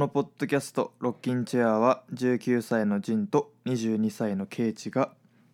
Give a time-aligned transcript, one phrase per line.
[0.00, 5.12] のポッドキャスト「ロッキンチェア」は19歳のジンと22歳のケイチが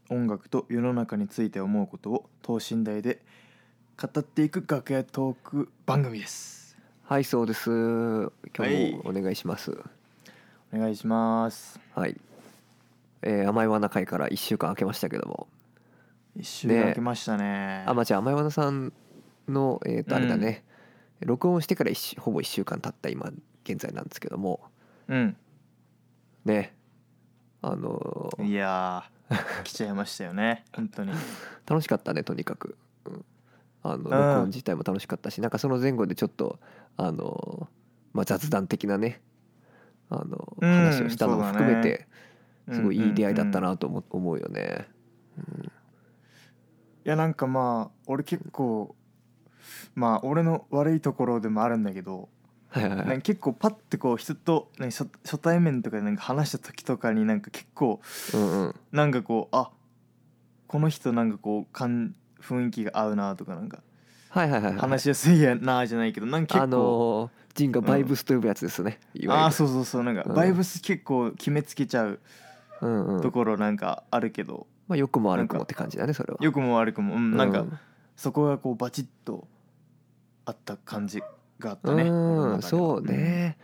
[0.08, 3.24] 音楽と世の中について思うことを等身大で
[4.00, 6.76] 語っていく楽屋トーク番組です。
[7.02, 7.70] はいそうです。
[7.70, 9.76] 今はい日もお願いします。
[10.72, 11.80] お願いします。
[11.92, 12.16] はい、
[13.22, 15.48] えー甘いわな会から1週間空けましたけども。
[16.36, 17.82] 一週間空けましたね。
[17.84, 18.92] あまあじゃあ甘いわなさん
[19.48, 20.62] のえっ、とあれだね、
[21.18, 23.32] 録音してから一週ほぼ1週間経った今
[23.66, 24.60] 現在なんですけども。
[25.08, 25.36] うん。
[26.44, 26.74] ね。
[27.62, 28.46] あのー。
[28.46, 30.64] いやー来ちゃいましたよね。
[30.72, 31.12] 本当に。
[31.66, 32.76] 楽しかったねとにかく、
[33.06, 33.24] うん、
[33.82, 34.40] あの録うん。
[34.42, 36.60] 音自体も楽しかったしなんかその前後でちょっと
[36.96, 37.68] あの、
[38.12, 39.20] まあ、雑談的なね。
[40.08, 42.06] あのうん話をしたのも含めて
[42.70, 43.72] すごいいい出会いだったうんうんうん。
[43.72, 44.88] なと思思うよね。
[47.04, 48.94] いやなんかまあ俺結構
[49.94, 52.28] まあ俺の悪いところでもあるんだけど
[52.80, 53.06] はいはいはい。
[53.08, 58.00] なんか結構パッてこう人となんか初初対面とかでなんか話した時とかになんか結構
[58.34, 58.74] うんうん。
[58.92, 59.70] なんかこうあ
[60.66, 63.82] この人なんかこうかん雰囲気が合うなとかなんか
[64.28, 64.80] はいはいはいはい。
[64.80, 69.44] 話しやすいやなじゃないけどなんか結構、あのージンがバイブスと呼ぶやつですね、いわゆる。
[69.44, 70.34] ああそうそうそうなんかうん。
[70.34, 72.20] バイブス結構決めつけちゃう
[72.82, 73.22] うんうん。
[73.22, 76.38] ところなんかあるけど、まあ良くも悪くもって感じだねそれは。
[76.42, 77.72] 良くも悪くも、うん、なんかう
[78.14, 79.48] そこがこうバチッと
[80.44, 81.22] あった感じ
[81.58, 82.62] があったねうん。
[82.62, 83.56] そうね、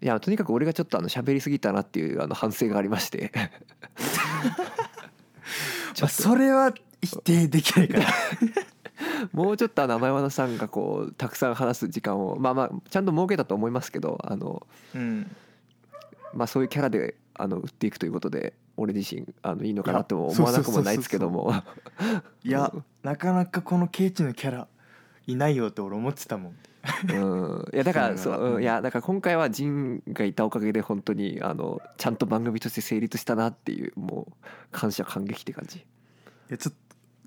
[0.00, 3.32] いやとにかく俺がちょっとあの喋りすぎたなっていうあの反省がありまして。
[6.00, 8.06] まあ、それは否定できないから。
[9.32, 15.30] もうちょっとあの甘山さんがこうたくさん話す時間をまあまあちゃんと設けたと思いますけどあの、うん。
[16.34, 21.54] まあ、そういうキャラであの売っていくということで俺自身あのいいのかなとも思わなくもないですけども。
[22.42, 24.68] いやなかなかこのケイチのキャラ
[25.26, 26.56] いないよって俺思ってたもん
[27.08, 27.68] うん。
[27.72, 35.78] いやだからそう、うんうん、いやだから今回はジンがいたおかげで本当にあのちゃんと番組として成立したなっていうもう感謝感激って感じ。
[35.78, 35.82] い
[36.50, 36.84] やちょっと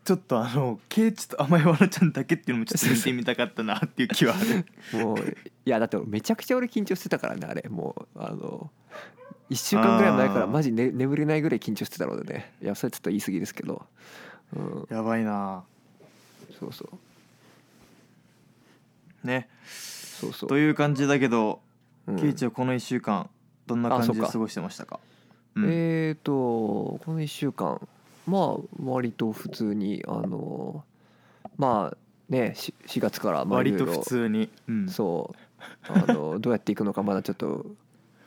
[0.07, 4.65] ちょっとあのケイチと甘いわなちゃんだけっていうのもちょっと見てみたかったなっていう気はある。
[5.03, 8.71] もういやだってめちゃくちゃ俺緊張してたからねあれもうあの
[9.49, 13.85] 1週間ぐらい前からマジ、ね、眠れないぐらい緊張してたのでねいやそれちょっと言い過ぎですけど、
[14.55, 15.65] うん、やばいな。
[16.57, 17.06] そうそう
[19.27, 19.47] ね。
[19.65, 20.49] そうそう。
[20.49, 21.61] という感じだけど、
[22.07, 22.15] うん。
[22.15, 23.29] ケイチはこの1週間
[23.67, 24.99] どんな感じで過ごしてましたか？
[25.55, 25.65] うん。
[25.69, 27.87] えーとこの1週間
[28.25, 30.83] まあ割と普通にあの
[31.57, 31.97] まあ
[32.29, 35.47] ね 4, 4月からまあ割と普通に、うん、そう。
[35.87, 37.65] あの どうやっていくのかまだちょっと、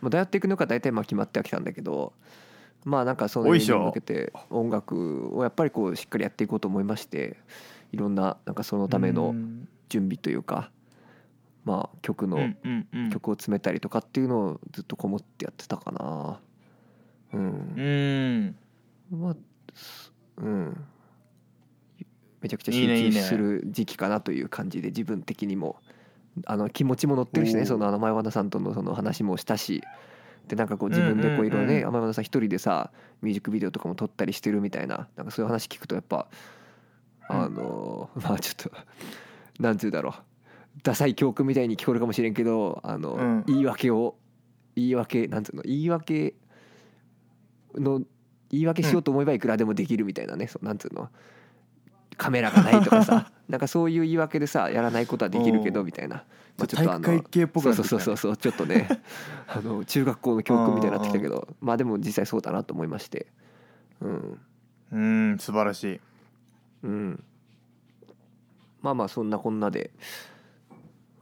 [0.00, 2.12] まあ、どうやっていくのか大体まあ決まってはきたんだけど
[2.84, 7.36] まあなんかそのに向けて音楽をやっぱりこうしっかりやっていこうと思いまして
[7.92, 9.68] いろんななんかそのためうのん。
[9.88, 10.70] 準備というか
[11.64, 12.38] まあ曲の
[13.12, 16.40] 曲を詰めたりとかっていうのをずっとこもってやってたかな。
[17.32, 18.56] うん。
[19.10, 19.20] うん。
[19.20, 19.36] まあ
[19.74, 20.84] すうん。
[22.40, 25.76] めちゃくちゃ集中する時期かなという感じで自分的にも。
[26.46, 29.82] あの気持ちも乗ってるしねその前和田さんとのその話もしたし。
[30.48, 32.90] でなんかこう自分でこういろいろね天和田さん一人でさ
[33.22, 35.08] ミュージックビデオとかも撮ったりしてるみたいな。
[35.16, 36.28] なんかそういう話聞くとやっぱ
[37.28, 38.72] あの まあちょっと
[39.62, 40.29] なんて言うだろう
[40.82, 43.44] ダサい教訓みたいに聞こえるかもしれんけどあの、うん。
[43.46, 44.16] 言い訳を
[44.76, 46.34] 言い訳なんていうの言い訳
[47.74, 48.02] の
[48.50, 51.08] 言い訳しようと思えばいくらでもできるみたいなね、そうなんつうの
[52.16, 56.24] カメラがないとかさ なんかそういう言い訳でさやらないことはできるけどみたいな、
[56.58, 58.88] ちょっと体育会系っぽくそうそうそうそうちょっとね
[59.48, 63.26] あの中学校の教訓みたいになってきたけどまあでも実際そうだなと思いまして。
[64.00, 64.40] うん。
[64.92, 66.00] うん素晴らしい。
[66.82, 67.24] うん。
[68.82, 69.90] まあまあそんなこんなで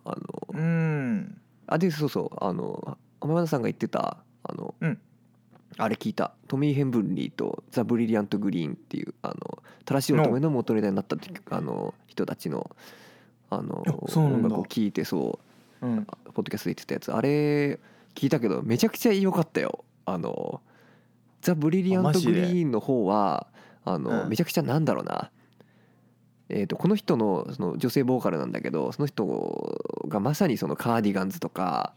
[0.09, 0.17] あ
[0.55, 1.41] のうん。
[1.67, 4.99] あでそうそうあの天山さんが言ってたあの、うん。
[5.77, 6.33] あれ聞いた。
[6.49, 11.17] トミー・ヘンブンリーとザ・ブリリアント・グリーンっていうあの正しい乙女の元ネタになった
[11.51, 12.71] あの人たちの
[13.51, 13.83] あの
[14.15, 15.39] 音楽を聞いてそ
[15.83, 16.05] ううん。
[16.05, 17.13] ポッドキャストで言ってたやつ。
[17.13, 17.79] あれ
[18.15, 19.85] 聞いたけどめちゃくちゃ良かったよ。
[20.07, 20.61] あの
[21.43, 23.47] ザ・ブリリアント・グリーンの方は
[23.85, 24.29] あの、うん。
[24.29, 25.31] めちゃくちゃなんだろうな
[26.49, 31.93] えー、とこの人のその女性ボーカルなんだけどその人がまさにそのカーディガンズとか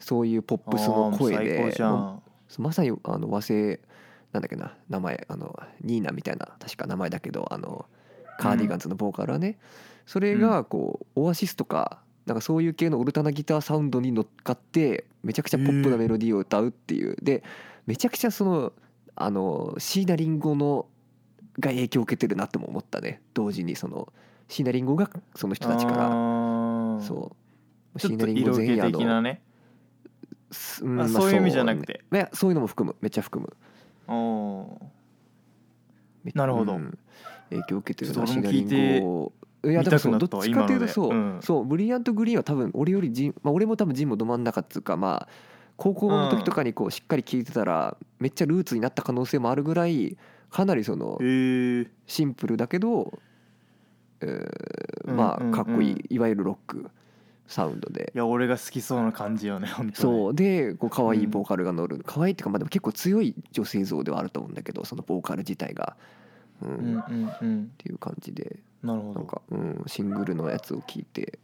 [0.00, 1.74] そういうポップスの声で
[2.58, 3.80] まさにあの和製
[4.32, 7.86] なんだっけな名前あのニーナみたいな確か名前だけどあの
[8.38, 9.58] カーディガンズのボーカルはね、
[10.06, 17.16] それがこうオアシスとかなんかそういう系のオルタナギターサウンドに乗っかってめちゃくちゃポップなメロディーを歌うっていう。
[17.20, 17.42] で
[17.86, 18.72] めちゃくちゃその
[19.16, 20.86] あの椎名林檎の
[21.58, 23.20] が影響を受けてるなとも思ったね。
[23.34, 24.12] 同時にその
[24.48, 25.98] 椎名林檎がその人たちから。
[25.98, 26.08] ら
[27.00, 27.36] そ
[27.94, 27.98] う。
[27.98, 29.42] ちょっと椎名林檎前夜のね。
[30.50, 32.00] すうんまあそういう意味じゃなくて。
[32.00, 32.28] そうね。
[32.32, 32.96] そういうのも含む。
[33.00, 33.56] めっちゃ含む。
[36.34, 36.76] なるほど。
[36.76, 36.98] うん。
[37.50, 39.32] 影響を受けてるなシナリンゴ
[39.64, 45.28] いやでもそうどっちかっていうと今そう、そうブリリアントグリーンは多分俺よりジン、まあ、俺も多分ジンもど真ん中っつうかまあ
[45.76, 50.16] 高校の時とかにこうしっかり聞いてたらめっちゃルーツになった可能性もあるぐらい
[50.50, 53.18] かなりそのシンプルだけど、
[54.20, 55.60] えーまうんうんうん。
[55.60, 56.04] あかっこいい。
[56.10, 56.90] いわゆるロック。
[57.48, 58.12] サウンドで。
[58.14, 60.34] いや俺が好きそうな感じよね本当にそう。
[60.34, 62.02] でこう可愛いボーカルが乗る。
[62.04, 65.96] 可愛いっていうかまあでも結構強い女性像ではあると思うんだけどそのボーカル自体が、
[66.62, 66.70] うん。
[66.70, 67.72] っうんうんうん。
[67.78, 68.58] ていう感じで。
[68.82, 69.20] なるほど。
[69.20, 71.38] なんか、うん、シングルのやつを聞いて。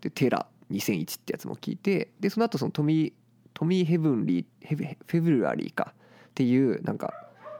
[0.00, 2.10] で「テラ2001」ってやつも聞いて。
[2.20, 3.12] でその後そのトミー
[3.52, 5.92] トミー・ヘブンリーヘブフェブラリーか。
[6.28, 7.12] っていうなんか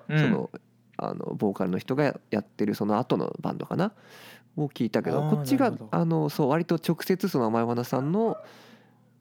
[0.09, 0.19] うん。
[0.19, 0.51] その,、
[0.97, 3.93] あのボーカルの人がやってるその後のバンドかな？
[4.57, 8.37] を聞いたけどこっちがあのそう割と直接その甘い花さんの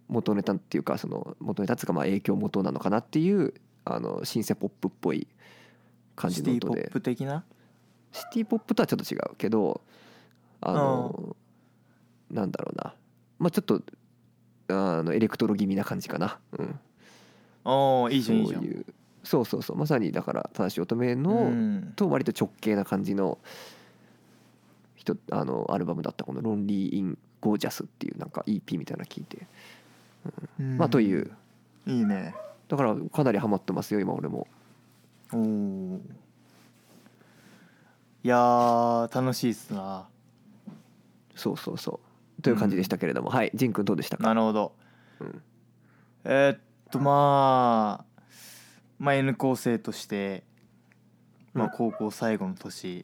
[0.07, 3.53] 元ネタっていうかその元ネタっていうかまあ影響元なのかなっていう
[3.85, 5.27] あのシンセポップっぽい
[6.15, 7.43] 感じシティポッの音でプ的な？
[8.11, 9.81] シティポップとはちょっと違うけど
[10.61, 11.35] あの
[12.29, 12.93] なんだろうな。
[13.39, 13.81] まあちょっと
[14.67, 16.79] あのエレクトロ気味な感じかな、うん、
[17.65, 18.85] おーいいじゃんいいじゃん
[19.23, 21.93] そうそうそうまさにだから正しい乙女の、うん。
[21.95, 23.37] と割と直系な感じの
[24.95, 29.47] 人あのアルバムだったこの「Lonely in Gorgeous」っていうなんか EP みたいなの聞いて。
[30.77, 31.31] まあという。
[31.85, 32.35] いいね。
[32.69, 34.47] だからかなりハマってますよ今俺も。
[35.33, 36.01] おお
[38.23, 40.07] いやー楽しいっすな。
[41.35, 41.99] そうそうそ
[42.39, 42.41] う。
[42.41, 44.23] という感じでしたけれども、はいジン君どうでしたか？
[44.23, 44.73] なるほど、
[45.19, 45.41] うん。
[46.23, 46.59] えーっ
[46.89, 48.12] とまあ
[49.03, 50.43] まあ N 構成として、
[51.53, 51.71] まあ、うん。
[51.73, 53.03] 高校最後の年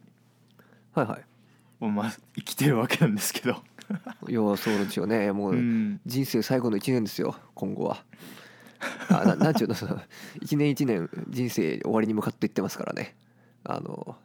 [0.93, 1.25] はいはい。
[1.81, 3.51] をまあ生きてるわけなんですけど、
[4.29, 5.33] いやそうですよね。
[5.33, 8.05] もう、うん、人生最後の1年ですよ今後は。
[9.09, 10.01] あな なんちゅうのその
[10.41, 13.17] 1年1年人生終わりに向かっていってますからね。
[13.65, 14.15] あの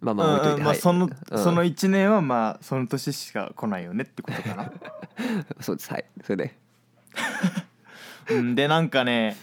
[0.00, 0.78] まあまあ置いといて、うんまあ、はい。
[0.78, 1.38] その、うん。
[1.38, 4.72] その1年はまあその年しか来ないよねってことかな。
[5.60, 6.06] そうですはい。
[6.24, 6.58] それで。
[8.30, 9.36] うんでなんかね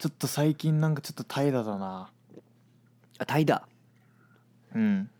[0.00, 2.10] ちょっと最近なんかちょっと怠惰だな。
[3.18, 3.60] あ怠惰？
[4.74, 5.10] うん。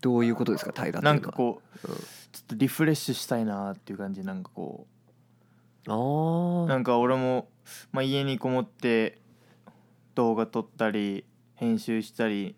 [0.00, 1.96] どういうことですか怠惰っていうのはなんかこううん。
[1.96, 4.86] ちょっとリフレッシュしたいなっていう感じなんかこ
[5.88, 7.48] ああうなんか俺も、
[7.90, 9.18] まあ、家にこもって
[10.14, 11.24] 動画撮ったり
[11.56, 12.54] 編集したり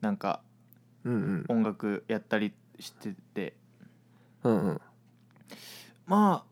[0.00, 0.40] なんか
[1.04, 1.44] うんうん。
[1.48, 3.54] 音楽やったりしてて。
[4.42, 4.80] うんうん。
[6.06, 6.50] まあ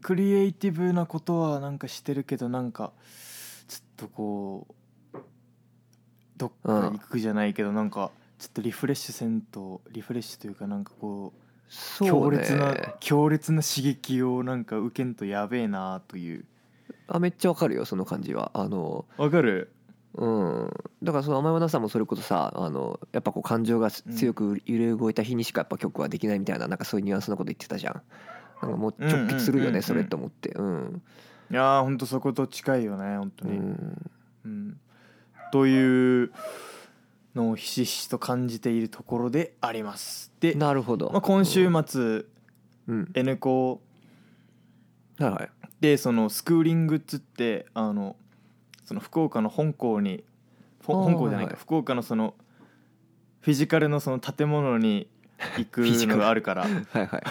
[0.00, 2.94] クリエイティブなことはなんかしてるけどなんか
[4.02, 4.66] とこ
[5.14, 5.18] う
[6.36, 16.44] どっか行くじゃないけどなんかちょっとリフレッシュせんとリフレッシュというかなんかこうそう強ね烈な強烈な刺激をなんか受けんとやべえなという。
[17.06, 18.50] あめっちゃわかるよその感じは。
[18.54, 19.72] あのわかる？
[20.14, 20.70] うん。
[21.02, 28.02] だからその甘い花さんもそれこそさあのやっぱこう感情が強く揺れ動いた日にしかやっぱ曲はできないみたいななんかそういうニュアンスのこと言ってたじゃん。
[28.62, 30.50] なんかもう直結するようんうんうんうんねそれって思って。
[30.50, 31.02] うん
[31.52, 34.10] いやーほんとそこと近いよね本当うに、ん。
[34.46, 34.80] うん。
[35.52, 36.32] という
[37.34, 40.32] のをひしひしと感じているところであります。
[40.40, 41.10] で、なるほど。
[41.12, 42.24] まあ、今週末
[42.88, 43.10] うん。
[43.12, 43.82] N 校
[45.18, 45.50] はいはい。
[45.82, 48.16] でそのスクーリングっつってあの
[48.86, 50.24] その福岡の本校に
[50.82, 51.56] 本校じゃないか、はいはい。
[51.60, 52.34] 福岡のその
[53.42, 55.06] フィジカルのその建物に
[55.58, 56.62] 行くのがあるから。
[56.64, 56.68] は
[57.00, 57.22] いはい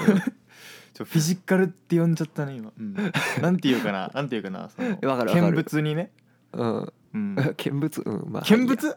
[1.05, 2.95] フィジカルって呼んじゃったね今、うん、
[3.41, 4.11] なんていうかな？
[4.13, 4.69] なんていうかな？
[4.69, 5.41] そのわかるわかる。
[5.47, 6.11] 見物にね、
[6.53, 6.93] うん。
[7.13, 8.01] うん、 見物？
[8.05, 8.43] うんまあ。
[8.43, 8.95] 見物？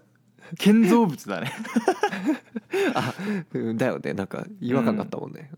[0.58, 1.52] 建造物だね。
[2.94, 3.14] あ
[3.52, 4.12] うんだよね。
[4.12, 5.50] なんか違和感があったもんね。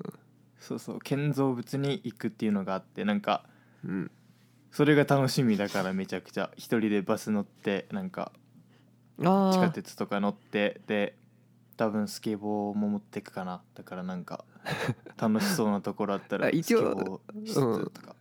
[0.60, 0.98] そうそう。
[1.00, 3.44] 建造物に行くっていうのがあってなんか
[3.84, 3.90] うん。
[3.90, 4.10] うん
[4.72, 8.30] それが楽しみだからめちゃくちゃ一人でバス乗ってなんか
[9.20, 11.16] あ地下あ鉄とか乗ってで
[11.78, 13.62] 多分スケボーも持ってくかな。
[13.74, 14.44] だからなんか
[15.18, 18.16] 楽しそうなところあったらあ一応スケボーしつつとか、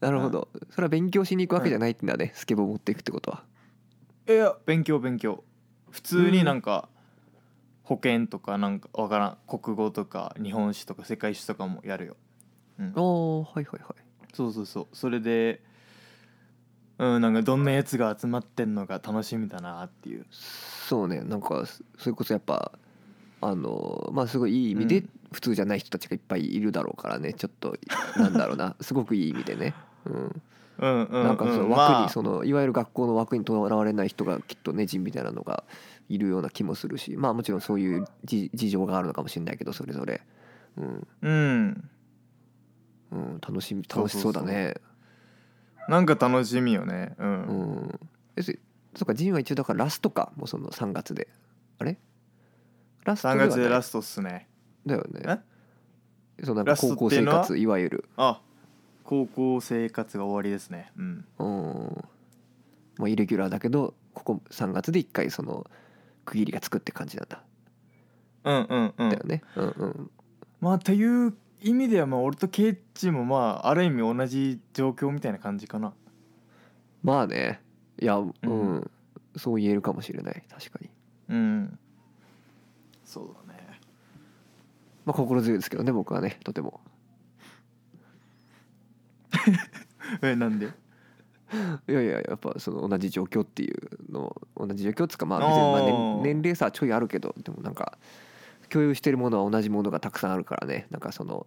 [0.00, 0.48] なるほど。
[0.70, 3.44] それは勉強しに行くわけじゃないんだねスケボー持っていくってことは。
[4.28, 5.44] いや勉強勉強。
[5.90, 6.88] 普通になんか
[7.82, 9.38] 保険とかなんかわからん。
[9.46, 12.16] 国語とか日本史とか世界史とかもやるよ、
[12.78, 12.92] うん。
[12.94, 13.82] あ、あはいはいはい。
[14.34, 14.86] そうそうそう。
[14.92, 15.62] それで
[16.98, 20.26] うんなんかどんなやつが集まってんのが楽しみだなっていう。
[20.30, 21.20] そうね。
[21.20, 22.72] なんかそそれこそやっぱ
[23.40, 27.32] あのまあすごいいい意味でうん普通じゃない人たちがいっぱいいるだろうからね。
[27.32, 27.76] ちょっと
[28.16, 28.76] なんだろうな。
[28.80, 30.32] すごくいい意味でね、うん、うん
[30.78, 32.08] うん、うん、なんかその枠に、まあ。
[32.08, 35.64] そのいわゆる学校の枠にとらわれない人がきっとね人みたいなのが
[36.08, 37.16] いるような気もするし。
[37.16, 40.22] まあもちろんそういう事事情があるのかもしれないけどそれぞれ、
[40.76, 41.06] うん。
[41.22, 41.90] うん。
[43.12, 44.74] うん、楽しみそう楽しそうだね。
[45.88, 47.14] なんか楽しみよね。
[47.18, 47.32] ううん。
[47.32, 48.00] ん
[48.36, 48.52] えそ
[48.94, 50.32] そっかジンは一応だからラストか。
[50.36, 51.28] もうその3月で。
[51.78, 51.98] あれ？
[53.04, 53.48] ラスト3ではない。
[53.50, 54.48] 月でラストっすね
[54.86, 55.40] だよね。
[56.44, 57.40] そうなんかラスト高校生っていうのは？
[57.40, 58.08] 活いわゆる。
[58.16, 58.40] あ
[59.04, 60.92] 高校生活が終わりですね。
[60.96, 61.24] うん。
[61.38, 62.04] うん。
[62.98, 65.66] まあイレギュラーだけどここ3月で1回その
[66.24, 67.42] 区切りがつくって感じなんだ、
[68.44, 69.10] うんうんうん。
[69.10, 69.42] だよね。
[69.56, 70.10] うんうん。
[70.60, 75.92] まあという意味ではまあ俺とケイチもまあある意味同じ状況みたいな感じかな。
[77.02, 77.62] まあね。
[78.00, 78.90] いやうん、うん。
[79.36, 80.42] そう言えるかもしれない。
[80.50, 80.90] 確かに。
[81.28, 81.78] うん。
[83.04, 83.45] そうだね
[85.06, 86.80] まあ心強いですけどね僕はねとても。
[90.22, 90.66] えなんで？
[91.88, 97.98] いやいややっぱその同じ状況っていうの同じ状況っつうかまあ別にまあ年年齢差はちょいあるけどでもなんか
[98.68, 101.46] 共有してるものは同じものがたくさんあるからねなんかその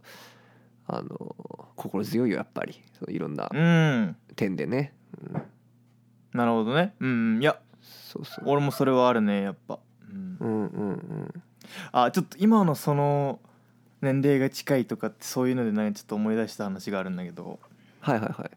[0.88, 1.36] あの
[1.75, 2.82] 心強いよやっぱり。
[2.98, 4.16] そういろんなうん。
[4.36, 5.42] 点でね、うん、
[6.34, 6.96] なるほどね。
[7.00, 7.42] うんうん。
[7.42, 8.46] いやそうそう。
[8.48, 10.38] 俺もそれはあるねやっぱ、うん。
[10.39, 11.44] う、んうんうん。
[11.92, 13.39] あちょっと今のその
[14.01, 17.60] 年齢が近いとかってそういうのでねちょっと思い出した話があるんだけど。
[18.01, 18.51] はいはいはい。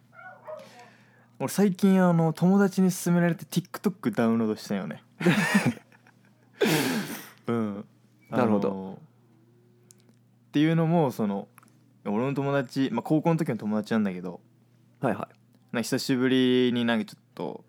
[1.39, 5.03] 俺最近あの友達に勧められて TikTok ダウンロードしたよね。
[7.49, 7.85] うん。
[8.31, 8.93] なるほど。
[8.93, 8.97] っ
[10.53, 11.49] ていうのもその
[12.05, 14.41] 俺の友達、まあ、高校の時の友達なんだけど。
[15.01, 15.37] はいはい。
[15.73, 17.65] なんか久しぶりになんかちょっと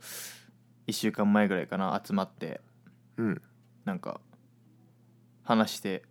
[0.87, 2.61] 1週間前ぐらいかな集まって。
[3.17, 3.41] うん。
[3.85, 4.21] なんか
[5.43, 6.03] 話して。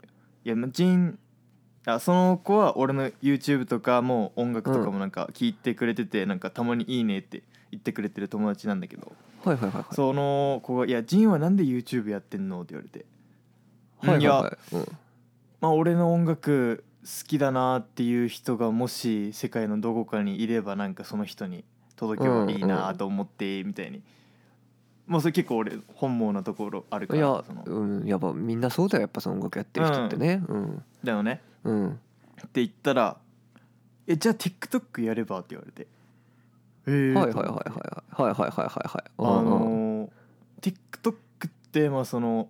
[0.45, 1.19] いやまあジン
[1.85, 9.13] あその子は俺の YouTube とかも音楽とかもなんか聞いてくれてて、なんかたまに「いいね」って言ってくれてる友達なんだけど、
[9.45, 9.95] はいはいはいはい。
[9.95, 13.05] その子が「いやジンはなんで YouTube やってんの?」って言われて。
[13.99, 14.25] はいはいい。
[14.25, 14.87] やはいうん。
[15.61, 21.65] まあ俺の音楽好きだなっていう人がもし世界のどこかにいればなんかその人に
[21.97, 24.03] 届けばいいなと思ってみたいに、
[25.09, 27.65] まあそれ結構俺本望なところあるかいやらその。
[27.65, 30.45] うんやっぱみんなそうだよやっぱその音楽やってる人ってね。
[30.49, 30.83] うん。
[31.03, 31.89] だよねうん。
[31.91, 31.95] っ
[32.53, 33.17] て言ったら
[34.07, 35.87] 「えじゃあ TikTok やれば?」って言われて
[36.87, 37.13] 「えー。
[37.15, 38.31] はいはいはいはいはい。
[38.31, 40.11] はいはいはいはいあのー
[40.61, 41.15] TikTok
[41.49, 42.49] ってまあその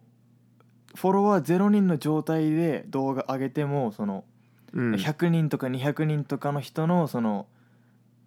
[0.94, 4.24] フォロワー0人の状態で動画上げてもその
[4.72, 4.92] うん。
[4.94, 7.46] 100人とか200人とかの人のその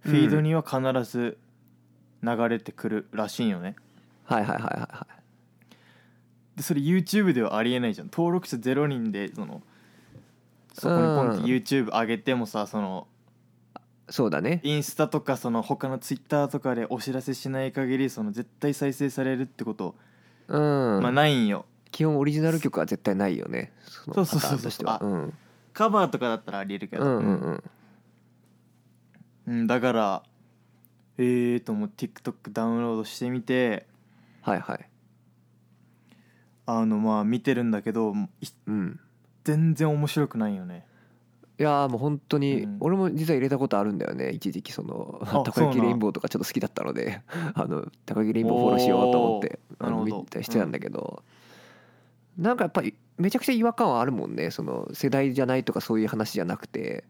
[0.01, 0.79] フィードには必
[1.11, 1.37] ず
[2.23, 3.75] 流れてくるらしいんよね。
[4.25, 5.15] はいはいはいはいはい。
[6.57, 8.07] でそれ YouTube ではありえないじゃん。
[8.07, 9.61] 登録者0人でその
[10.77, 11.45] そこにポンってうん。
[11.45, 13.07] YouTube 上げてもさその
[14.09, 14.61] そうだね。
[14.63, 19.95] インスタとかその他のツイッターとかでお知らせしない限りその絶対再生されるってこと、
[20.47, 21.01] うん。
[21.01, 21.65] まあないんよ。
[21.91, 23.71] 基本オリジナル曲は絶対ないよね。
[23.85, 25.07] そうそうそうそう。
[25.07, 25.33] うん。
[25.73, 27.63] カバーとかだったらありえるけど、うんうんうん。
[29.47, 30.23] うんだから
[31.17, 33.87] ええー、と思って TikTok ダウンロードしてみて
[34.41, 34.89] はいはい。
[36.67, 38.99] あのまあ見てるんだけどいうん
[39.45, 40.85] 全然面白くないよね。
[41.57, 42.77] いやーもう本当に、うん。
[42.81, 44.31] 俺も実は入れたことあるんだよね。
[44.31, 47.21] 一時期そのあたこ焼きそうなんレインボーとかちょっと好きだったので。
[47.55, 47.85] あの。
[48.05, 51.23] たこ焼きレインボーフォローしようと思ってあの見たりしてたんだけど、
[52.37, 54.51] なんかやっぱりめちゃくちゃ違和感はあるもんね。
[54.51, 57.05] その世代じゃないとかそういう話じゃなくて。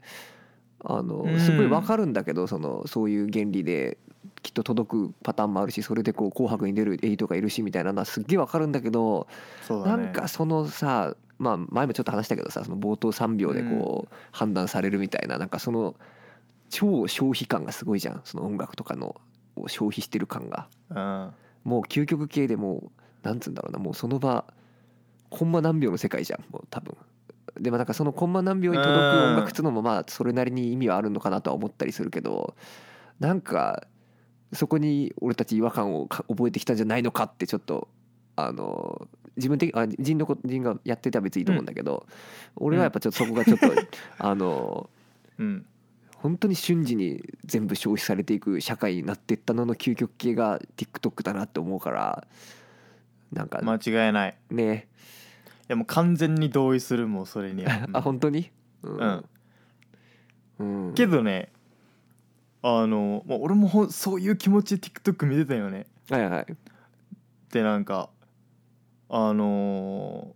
[0.88, 1.40] あのうん。
[1.40, 3.98] すごいわかるんだけどそのそういう原理で
[4.44, 9.28] きっと届くパターンもあるしそれでこう「紅白」に出るエイトがいるしみたいなのはすっげえわかるんだけど。
[9.68, 9.78] ね。
[9.84, 15.96] なんかそのさまあ前もちょっと話したけどさその冒頭3秒でこう判断されるみたいななんかその
[16.70, 18.22] 超消費感がすごいじゃん。
[18.24, 19.16] その音楽とかの
[19.56, 20.68] を消費してる感が。
[20.90, 21.32] うん。
[21.64, 22.92] もう究極系でも
[23.24, 24.46] うなんつうんだろうなもうその場
[25.30, 26.96] コンマ何秒の世界じゃんもう多分。
[27.60, 32.56] でもなんかそのコンマ何秒に届く音楽っつうのもまあそれなりに意味はあるのかなとは思ったりするけど
[33.20, 33.88] なんか
[34.52, 37.88] そこに俺たち違和感をか覚えてきたんじゃないのかってちょっと
[38.36, 42.06] あの自分的あ人のこ人がやってては別にいいと思うんだけど、
[42.56, 43.68] 俺はやっぱちょっとそこがちょっと、
[44.20, 44.90] あの
[45.40, 45.66] うん。
[46.16, 52.26] 本当に瞬時に全部消費されていく社会になっていったのの究極系が TikTok だなって思うから
[53.32, 54.38] なんか間違いない。
[54.50, 54.88] いね、
[55.68, 57.88] やもう完全に同意するもうそれには。
[57.94, 58.50] あ本当に？
[58.82, 59.26] ううん。
[60.58, 60.94] うん。
[60.96, 61.52] けどね
[62.64, 65.86] あの、まあ、俺もほんそういう気持ちで TikTok 見てたよね。
[66.10, 66.46] はいはい。
[67.52, 68.10] でなんか
[69.18, 70.36] あの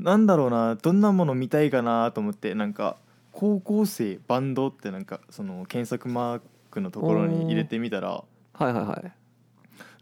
[0.00, 2.98] ーなんだろうなどんなもの見たいかなと思ってなんか
[3.32, 6.40] 高校生バンドってなんかその検索マー
[6.70, 8.24] クのところに入れてみたらは
[8.60, 9.12] いはいはい。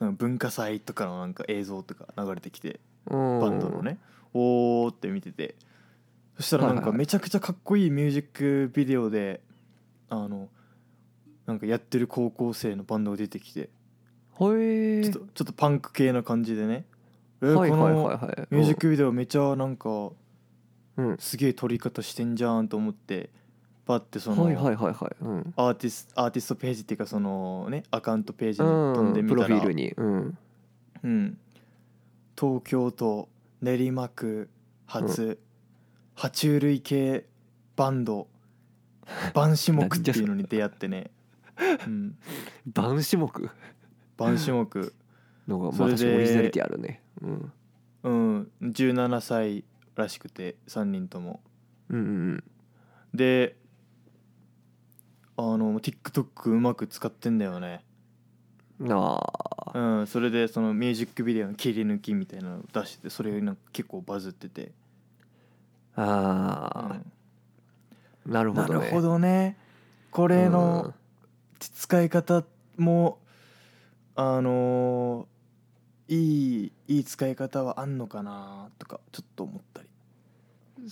[0.01, 3.99] なんか文化祭とかのなんか映像とか流れてきてババンドのね
[4.35, 5.55] おーって見てて
[6.37, 9.41] そしたらなんかめちゃくちゃかっこいいミュージックビデオで
[10.11, 10.49] あの
[11.47, 13.71] なんかやってる高校生のバンドが出てきて
[15.05, 16.94] ちょっとちょっとパンク系な感じでねえ
[17.47, 20.11] はいはいはいこのはいミュージックビデオめちゃなんか
[20.97, 21.17] うん。
[21.19, 23.31] すげえ撮り方してんじゃんと思って
[23.87, 25.25] パッてそのはいはいはいはい。
[25.25, 25.55] うん。
[25.57, 28.95] アーティスアーティストページっていうかそのねアカウントページにうん。
[28.95, 29.45] 飛んでみたら。
[29.47, 29.91] プロフィールに。
[29.91, 30.39] うん。
[31.05, 31.39] うん、
[32.39, 33.29] 東京都
[33.61, 34.49] 練馬区
[34.87, 35.39] 初、
[36.17, 37.27] 爬虫類系
[37.77, 38.27] バンド
[39.35, 41.11] バンシモクっていうのに出会ってね、
[41.87, 42.17] うん、
[42.67, 43.51] バン種目
[44.17, 44.95] バンシモク、
[45.47, 47.53] のがまあそれで確かにオリジナリティあるねうん。
[48.03, 49.65] うん、17歳
[49.95, 51.41] らしくて3人とも。
[51.89, 52.01] うんう
[52.37, 52.45] ん
[53.15, 53.57] で
[55.37, 57.85] あの TikTok うまく使ってんだよね。
[58.79, 59.21] うんあ
[59.75, 59.79] あ。
[59.79, 64.73] うん、それでそのミュージックビデオの切り抜きみたいなのを出してそれなんか結構バズってて、
[65.97, 67.01] ああ。
[68.27, 68.33] うん。
[68.33, 68.79] なるほどね。
[68.79, 69.57] なるほどね。
[70.11, 70.95] これの
[71.59, 72.45] 使い方
[72.77, 73.19] も
[74.15, 75.34] あのー
[76.09, 79.89] いいいい使い方はあんのかなとかちょっと思ったり。
[80.79, 80.91] うん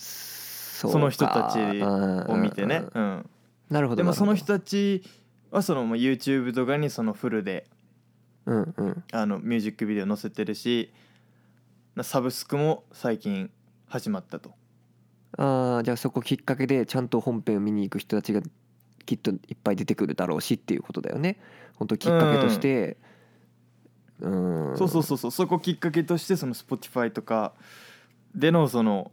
[0.83, 3.31] そその人たちをを見てね、うん、
[3.71, 5.05] なるほどでもその人たたち
[5.53, 7.67] はそのまあ YouTube とかにそのフルで
[8.47, 9.05] うんうん。
[9.13, 10.93] あのミュージックビデオ載せてるし
[12.03, 13.51] サブスクも最近
[13.87, 14.55] 始まったと。
[15.39, 18.43] ああじゃあそこきっかけでちゃんと本編を見に行く人たちが
[19.07, 21.39] きっといっぱい出てくるだろうしっていうことだよね。
[21.77, 22.87] 本当きっかけとして。
[23.07, 23.12] うん
[24.23, 25.31] そうそうそうそう。
[25.31, 27.53] そこきっかけとしてその Spotify とか
[28.35, 29.11] でのその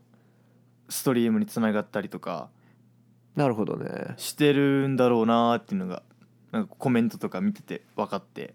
[0.87, 2.49] ストリームにつながったりとか
[3.35, 4.13] なるほどね。
[4.17, 6.03] してるんだろうなーっていうのが
[6.51, 8.53] なんかコメントとか見てて分かって、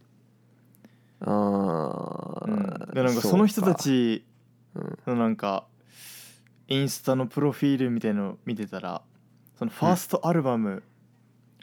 [1.20, 4.24] ああ、うん、でなんかその人たち
[4.74, 5.14] うん。
[5.14, 5.64] のなんか
[6.68, 9.02] インスタのプロフィールみたいのを見てたら
[9.58, 10.82] そのファーストアルバム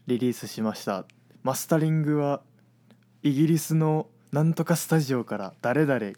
[0.07, 1.05] リリースしました、
[1.43, 2.41] マスタリングは
[3.23, 6.13] イギリスのなんとかスタジオから誰々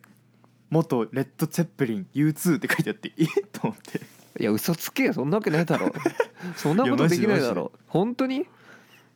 [0.69, 3.23] 元レッド・ツェッペリン U2 って書いてあってえ？
[3.23, 4.01] っ と思って。
[4.39, 5.91] いや嘘つけよそんなわけないだろ。
[6.57, 7.71] そんなことできないだろ。
[7.87, 8.45] 本当に、い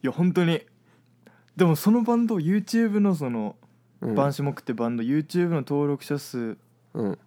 [0.01, 0.61] や本当に。
[1.55, 3.55] でもそのバンド YouTube のその
[3.99, 6.57] うん、バンシモクってバンド YouTube の登録者数
[6.93, 7.17] うん。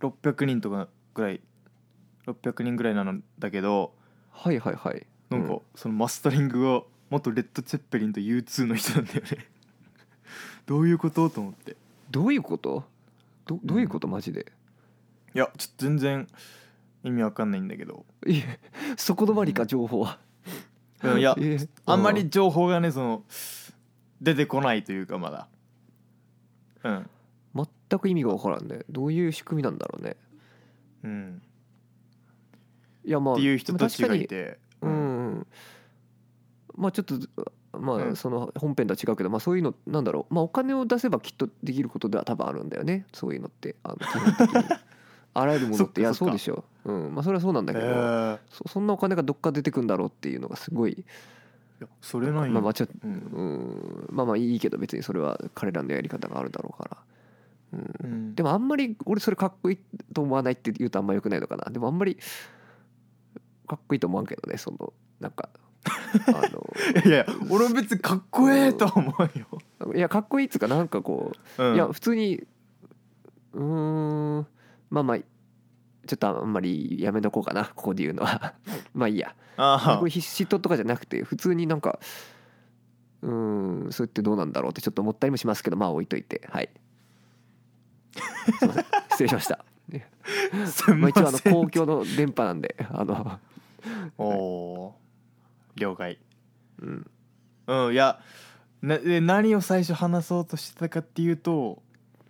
[0.00, 1.40] 600人とかぐらい
[2.26, 3.94] 600人ぐらいなんだけど
[4.32, 5.06] はいはいはい。
[5.30, 9.46] なんかそのマスタリングが元レッド・ツェッペリンと U2 の人なんだよね
[10.66, 11.30] どういうこと？
[11.30, 11.76] と思って。
[12.10, 12.84] どういうこと？
[13.46, 14.08] どどういうこと？
[14.08, 14.46] マジで？
[15.34, 16.28] いやちょっと全然
[17.02, 18.04] 意味わかんないんだけど。
[18.26, 18.58] いえ
[18.96, 20.18] そこ止まりか情報は。
[21.02, 23.22] うんいやえあんまり情報がねその
[24.22, 25.48] 出てこないというかまだ。
[26.84, 27.10] うん。
[27.54, 28.80] 全く意味がわからんね。
[28.88, 30.16] どういう仕組みなんだろうね。
[31.04, 31.42] うん。
[33.04, 35.46] いやまあっていう人たちがいでても確かにうん
[36.76, 37.16] まあちょっと
[37.78, 38.12] まうん。
[38.12, 40.34] あその本編とは違うけどまあそういうのなんだろう。
[40.34, 43.06] まあお金を出せばきっとできることでは多分あるんだよね。
[43.12, 43.76] そういうのって。
[43.82, 44.64] あの基本的に。
[45.36, 46.00] あらゆるものって。
[46.00, 46.64] いやそうでしょ。
[46.84, 47.14] うん。
[47.14, 50.92] まあそれはそうなんだへけどえそそんなお金がどっから出てくんだろうっていうのがすごい。
[50.92, 51.04] い
[51.80, 52.52] やそれなんよ。
[52.52, 53.10] まあまあちょうん。
[53.10, 54.06] うん。
[54.10, 56.96] まあまあいいけど別にそれは彼らのやり方があるだろうから、
[57.72, 58.34] うん、うん。
[58.34, 59.78] でもあんまり俺それかっこいい
[60.12, 61.64] と思わないって言うとあんまよくないのかな。
[61.70, 62.16] でもあんまり
[63.66, 65.48] かっこいいと思わんけどねそのなんか
[65.84, 66.42] あ
[67.06, 69.46] いやいや俺は別にかっこええとは思うよ、
[69.80, 72.42] の いやかっこいいっつうかなんかこう、うん、いや普通に
[73.52, 74.46] うーん
[74.90, 75.18] まあまあ
[76.06, 78.54] ちょっとあんまりやめとこうかなここで言うのは。
[78.94, 79.34] まあいいや。
[79.56, 82.00] あこれ嫉妬とかじゃなくて普通になんか
[83.22, 86.70] うーんそれってどうなんだろうってちょっと思ったりもしますけどまあ置いといてはい。
[88.58, 88.84] すいません。
[89.10, 89.64] 失礼しました。
[90.64, 91.00] あすん。
[91.00, 93.40] まあ一応あのません公共の電波なんであの。
[94.18, 95.03] おおー
[95.76, 96.18] 了解。
[96.80, 97.10] うん。
[97.66, 98.20] うんいや
[98.82, 101.82] なで何を最初話そうとしてたかっていうと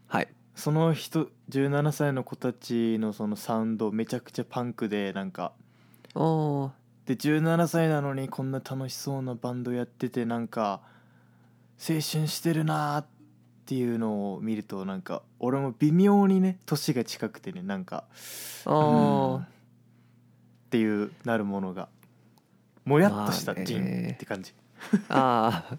[0.07, 0.29] はい。
[0.55, 5.53] その人17歳の子たちのそのサウンドめちゃくちゃパンクでなんか。
[6.15, 6.71] あー。
[7.07, 10.81] で17歳なのにこんな楽しそうなバンドやっててなんか
[11.79, 13.07] 青春してるなーっ
[13.67, 18.05] ていうのを見るとなんか俺も微妙にね年が近くてねなんか。
[18.65, 19.37] あうん。
[19.37, 19.45] っー
[20.71, 21.89] ていうなるものが
[22.85, 24.53] もやっとしたジンって感じ、
[25.09, 25.79] あー。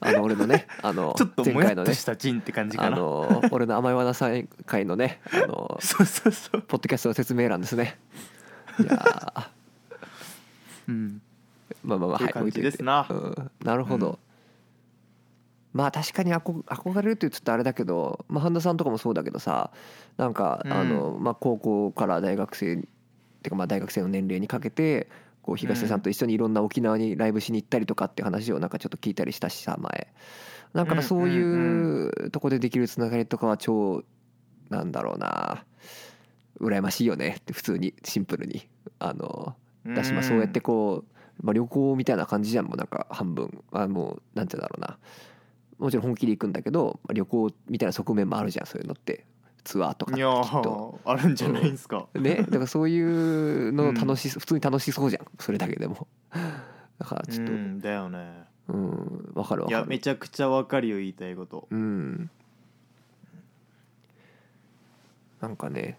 [0.00, 6.62] あの俺のねあの ちょっともやっと前回のねしたジンって感じかあな、の俺の甘い罠祭会のねあの そうそうそう。
[6.62, 7.98] ポッドキャストの説明欄ですね。
[8.80, 9.46] いやー。
[10.88, 11.22] うん。
[11.84, 13.06] まあまあまあっていう感じですな。
[13.08, 14.18] うん、なるほど、うん。
[15.72, 19.70] まあ確かに憧憧れるって言っとあれだけど、まあ、半田さんとかもそうだけどさ
[20.16, 20.72] なんか、うん。
[20.72, 22.86] あのまあ、高校から大学生ってい
[23.46, 25.08] うかまあ大学生の年齢にかけて
[25.42, 30.12] こう東出さんと一緒にいろんな沖縄にライブしに行ったりとかって話をなんかちょっと聞いたりしたしさ前。
[30.72, 34.04] なんかまあそういうとこでできるつながりとかは超
[34.70, 35.64] なんだろうな。
[36.60, 38.68] 羨ましいよねって普通にシンプルに。
[38.98, 43.62] あのだしまあそうやってこう、まあ、旅行みたいな感じじゃんもうなんか半分。
[43.72, 44.98] あもうなんて言うんだろうな。
[45.78, 49.24] もちろん本気で行くんだけどまあ旅行みたいな側面もあるじゃんそういうのって
[49.64, 50.12] ツアーとか
[51.04, 55.26] あるんじゃないですか、ねだからそういうの楽し、普通に楽しそうじゃん。
[55.38, 56.06] それだけでも。
[56.98, 57.52] だからちょっと。
[57.52, 58.44] うんだよね。
[58.68, 59.82] うんわかるわいかる。
[59.82, 61.68] やめちゃくちゃわかるよ言いたいこと。
[61.70, 62.30] うん。
[65.40, 65.98] なんかね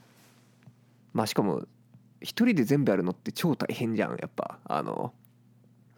[1.14, 1.66] まあしかも
[2.22, 4.60] 一人で全部やるのって超大変じゃんやっぱ。
[4.66, 5.14] あの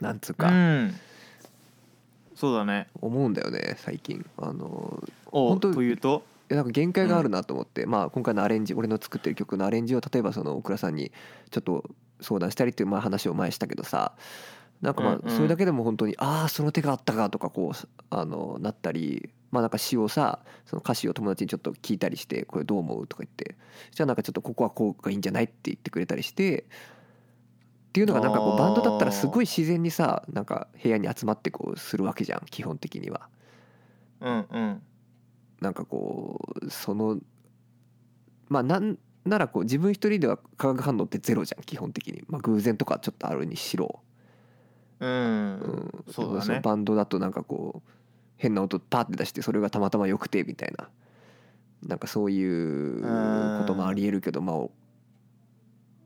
[0.02, 0.94] なんつううか、ん。
[2.36, 2.88] そうだね。
[3.02, 4.26] 思うんだよね最近。
[4.38, 6.24] あのお本当というと？
[6.50, 11.12] なんか限界があるなと思って、まあ今回のアレンジ俺の作ってる曲のアレンジを例えばその大倉さんに
[11.50, 11.90] ちょっと
[12.22, 14.14] 相談したりっていうまあ話を前にしたけどさ
[14.82, 15.28] なんかまうんうん。
[15.28, 23.56] あそれだけでも本当にああその手があったかとかこうあのなったりまあなんか詩をさその歌詞を友達にちょっと聞いたりしてこれどう思うとか言って
[23.92, 26.66] じゃあなんかちょっとここはこうがいいんじゃないって言ってくれたりしてっ
[27.94, 33.30] ていうのがなんかこうバンドだったらすごい自然にさなんか部屋に集まってこうするわけじゃん基本的には。
[34.22, 34.82] うんうん
[35.66, 37.18] なんかこうその
[38.50, 44.02] まあなんならこう自分一人では化学反応ってゼロじゃん基本的に、まあ、偶然とかちょっとあるにしろ、
[45.00, 46.06] うん、うん。
[46.12, 46.56] そうだね。
[46.58, 47.90] のバンドだとなんかこう
[48.38, 50.90] 変な音パーって出してそれがたまたま良くてみたいな。
[51.88, 53.02] なんかそういう
[53.60, 54.58] こともありえるけどまあ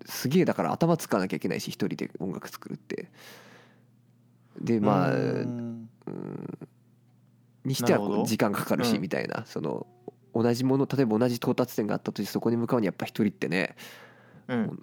[0.06, 3.10] すげえだから頭使わなきゃいけないし一人で音楽作るって。
[4.62, 5.90] でまあうん
[7.70, 9.02] にしてはこう時間かかるしうん。
[9.02, 9.46] みたいな。
[9.46, 9.88] その
[10.34, 13.76] 同じもの例えば同じ到達点があったとしてそこに向かうにやっぱ一人ってね
[14.48, 14.80] うん。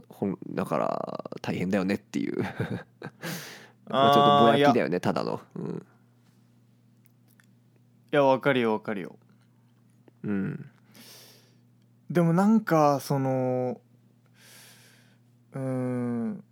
[0.50, 2.42] だから大変だよねっていう。
[3.88, 5.40] まあちょっとぼやきだよねただの。
[5.56, 5.80] うん、い
[8.10, 9.16] やわかるよわかるよ。
[10.24, 10.66] うん、
[12.10, 13.80] でもなんかその
[15.52, 16.44] うーん。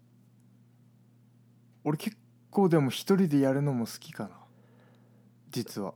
[1.85, 2.17] 俺結
[2.51, 4.31] 構でも一人でやるのも好きかな。
[5.51, 5.95] 実は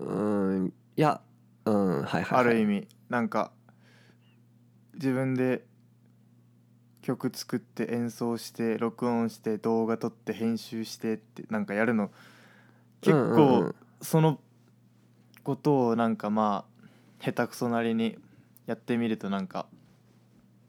[0.00, 1.20] うんいや
[1.64, 3.52] うんはいはい、はい、ある意味なんか
[4.94, 5.64] 自分で
[7.02, 12.10] 曲作って演奏して録音して動画撮って編集してってなんかやるの
[13.00, 14.38] 結構んその
[15.42, 16.64] ことをなんかま
[17.20, 18.16] あ下手くそなりに
[18.66, 19.66] やってみるとなんか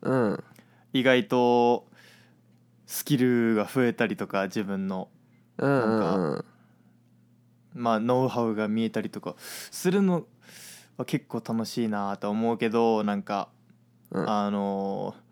[0.02, 0.44] うん。
[0.92, 1.88] 意外と
[2.86, 5.10] スキルが増えたりとか自分の。
[5.58, 6.46] うんうんうん
[7.74, 10.26] まあノウハウが見えたりとかするの
[10.98, 13.50] は結構楽しいなと思うけどなんか
[14.12, 14.30] うん。
[14.30, 15.24] あのー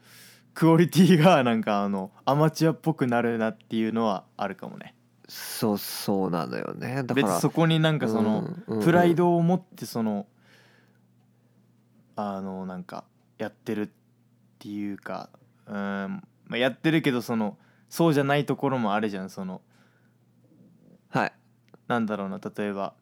[0.54, 4.95] クオリティがなんかあのアマチュアっぽくなるなっていうのはあるかもね。
[5.27, 7.04] そうそうなのよね。
[7.04, 10.27] だから別にそこになんかそのうんうんプライドを持ってその
[12.15, 13.06] あのなんか
[13.38, 13.89] やってるっ
[14.60, 15.30] ていうか
[15.67, 17.58] うん、まあ、やってるけどその
[17.89, 19.30] そうじゃないところもあるじゃん。
[19.30, 19.62] そのはい
[21.91, 22.93] なんだろうな例えば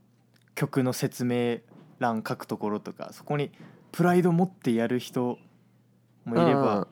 [0.56, 1.60] 曲の説明
[2.00, 3.52] 欄書くところとかそこに
[3.92, 5.38] プライド持ってやる人
[6.26, 6.88] もいれば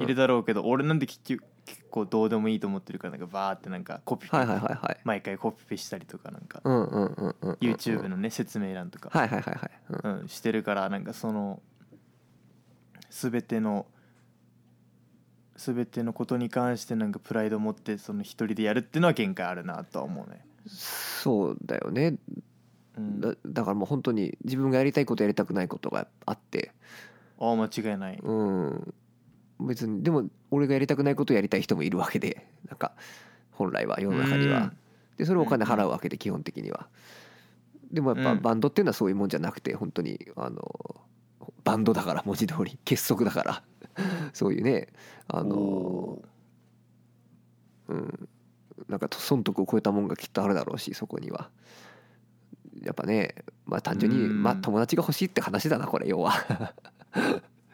[0.00, 5.00] いるだろうけど俺なんで結局結構どうでもいいと思ってるからなんかバーってなんかコピペ、はいはいはいはい。
[5.04, 6.62] 毎回コピペしたりとかなんか
[7.60, 9.70] YouTube のね説明欄とか、はいはいはいはい。
[9.90, 10.20] うん。
[10.22, 11.60] うん、してるからなんかその
[13.10, 13.86] 全ての
[15.56, 22.16] 全てのことに関してなんかプライドを持ってその一人でやるっていうのは限界あるなとは思うね、そうだよね。
[22.96, 26.72] うん、だだからもう本当に自分がやりたいことやりたくないことがあって。
[27.38, 28.18] ああ間違いない。
[28.22, 28.94] うん。
[29.60, 32.46] 別にでも俺がやりたくないことをやりたい人もいるわけで。
[32.68, 32.92] なんか
[33.52, 34.58] 本来は世の中には。
[34.58, 34.76] うん。
[35.16, 36.88] でそれをお金払うわけで基本的には。
[37.92, 38.42] でもやっぱうん。
[38.42, 40.62] バンドっていうのはそういうもんじゃなくて本当にあの
[41.64, 42.78] バンドだから文字通り。
[42.84, 43.62] 結束だから。
[44.32, 44.88] そういうね
[45.26, 46.22] あの
[47.88, 48.28] うん
[48.88, 51.50] なんか損得を超えたもんがきっとあるだろうしそこには。
[52.82, 53.34] やっぱね
[53.66, 54.42] まあ単純にうん。
[54.42, 56.32] まあ友達が欲しいって話だなこれ要は。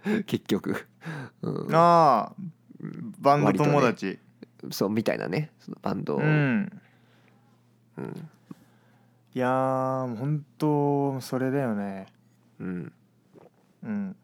[0.26, 0.86] 結局、
[1.42, 2.34] うん、ああ
[3.18, 4.18] バンド友達、
[4.70, 6.82] そうみたいなねそのバンド、うん。
[7.96, 8.28] うん。
[9.34, 12.06] いやーもう本当それだよね。
[12.60, 12.92] うん。
[13.82, 14.16] うん。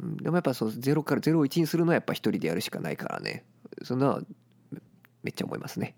[0.00, 0.16] うん。
[0.16, 3.44] でもやっぱそうゼロからゼロを1にするのはやっぱ一人でやるしかないからね。
[3.82, 4.20] そんな
[5.22, 5.96] めめっちゃ思いますね。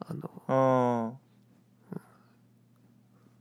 [0.00, 1.12] あのあ
[1.94, 2.00] あ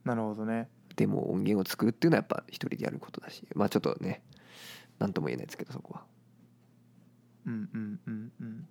[0.06, 0.69] なるほどね。
[0.96, 4.22] でも音源を作るっていうのはやっぱ一人でやることだしまあちょっとね
[5.00, 6.04] 何とも言えないですけどそこは。
[7.46, 8.67] うんうんうんうん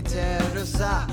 [0.00, 1.06] sanitaire, ça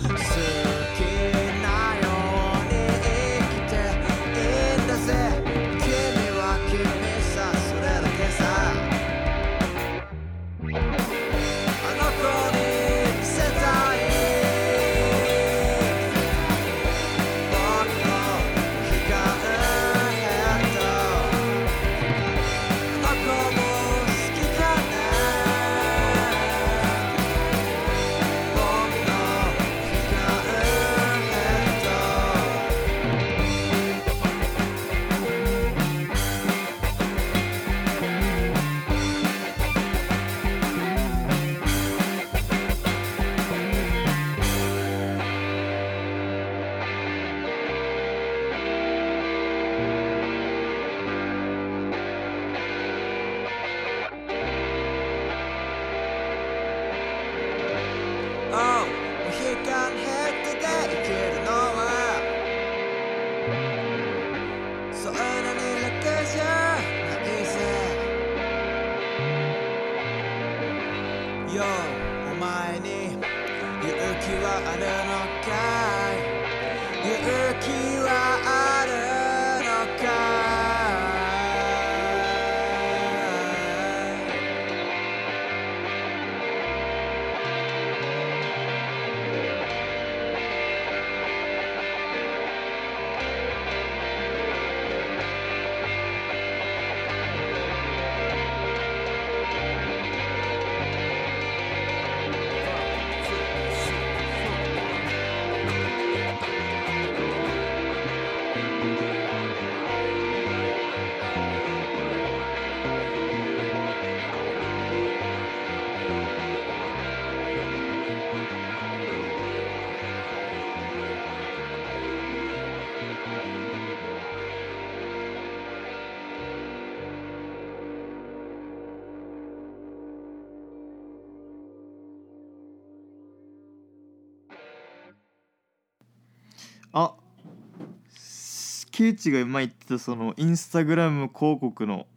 [138.98, 142.08] ケイチが前言ってたそのインスタグラム広告の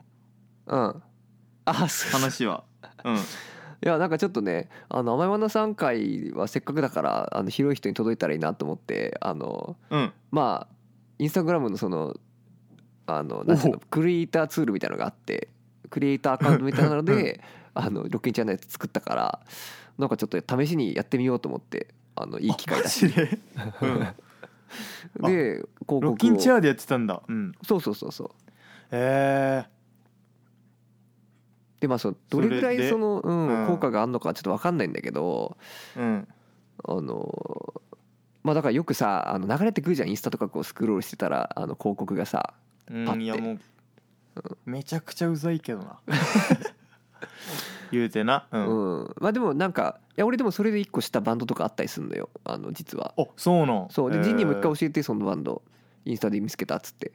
[0.67, 1.03] うん。
[1.67, 2.13] あそう。
[2.13, 2.65] 話は。
[3.05, 3.17] うん。
[3.21, 3.21] い
[3.83, 10.13] やなんかちょっとねあの甘いもの3回はせっかくだからあの広い人に届いたらいいなと思ってあのうん。
[10.31, 10.75] まあ
[11.19, 12.17] インスタグラムのその
[13.07, 15.49] あのなんていうのクリエイターツールみたいなのがあって
[15.91, 17.43] クリエイターアカウントみたいなので
[17.75, 19.41] あのロッキンチャンネル作ったから
[19.99, 23.39] なんかちょっと試しにやってみようと思ってあのいい機会だしあマジで、
[23.83, 24.09] うん、
[25.23, 26.01] で広告を。
[26.03, 27.23] ロッキンチェアでやってたんだ。
[27.27, 27.53] うん。
[27.63, 28.29] そうそうそうそう。
[28.93, 29.67] へえ
[31.81, 33.67] でまあそうどれぐらいその、うんうん。
[33.69, 35.57] 効果があるのかちょっと分かんないんだけど
[35.97, 36.29] うん。
[36.85, 37.83] あの
[38.43, 42.55] まあだからよくさあの流れてくるじゃんインスタとかこうスクロールしてたらあの広告がさ
[42.89, 43.19] うパッて。
[43.19, 43.61] んいやもう
[44.65, 46.01] めちゃくちゃうざいけどな
[47.93, 48.47] 言うてな。
[48.53, 49.03] う、うん。
[49.03, 52.31] ん、まあでもなんかいや俺でもそれで一個したバンドとかあったりするのよ。
[52.45, 53.15] あの実は。
[53.17, 53.87] あそうなん。
[53.91, 54.11] そう。
[54.13, 55.63] でジンにも一回教えてそのバンド。
[56.05, 57.13] インスタで見つけたっつって。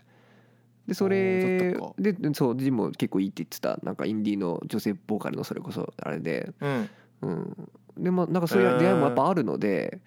[0.87, 1.93] でそあーれだったか。
[1.97, 3.79] でそうジンも結構いいって言ってた。
[3.83, 6.53] なんかインディーの女性ボーカルのそれこそあれで。
[6.61, 6.89] うん。
[7.21, 7.69] うん。
[7.97, 9.99] でまあなんかそういう出会いもやっぱあるので、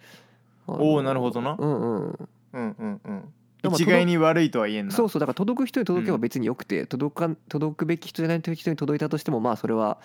[0.66, 1.56] あのおおなるほどな。
[1.58, 2.28] うんうん。
[2.52, 3.32] うんうんうん。
[3.62, 4.94] でも一概に悪いとは言えんな。
[4.94, 5.20] そうそう。
[5.20, 9.98] だから届く人に届けば別によくて、届かん届くべき人じゃない人に届いたとしてもまあそれは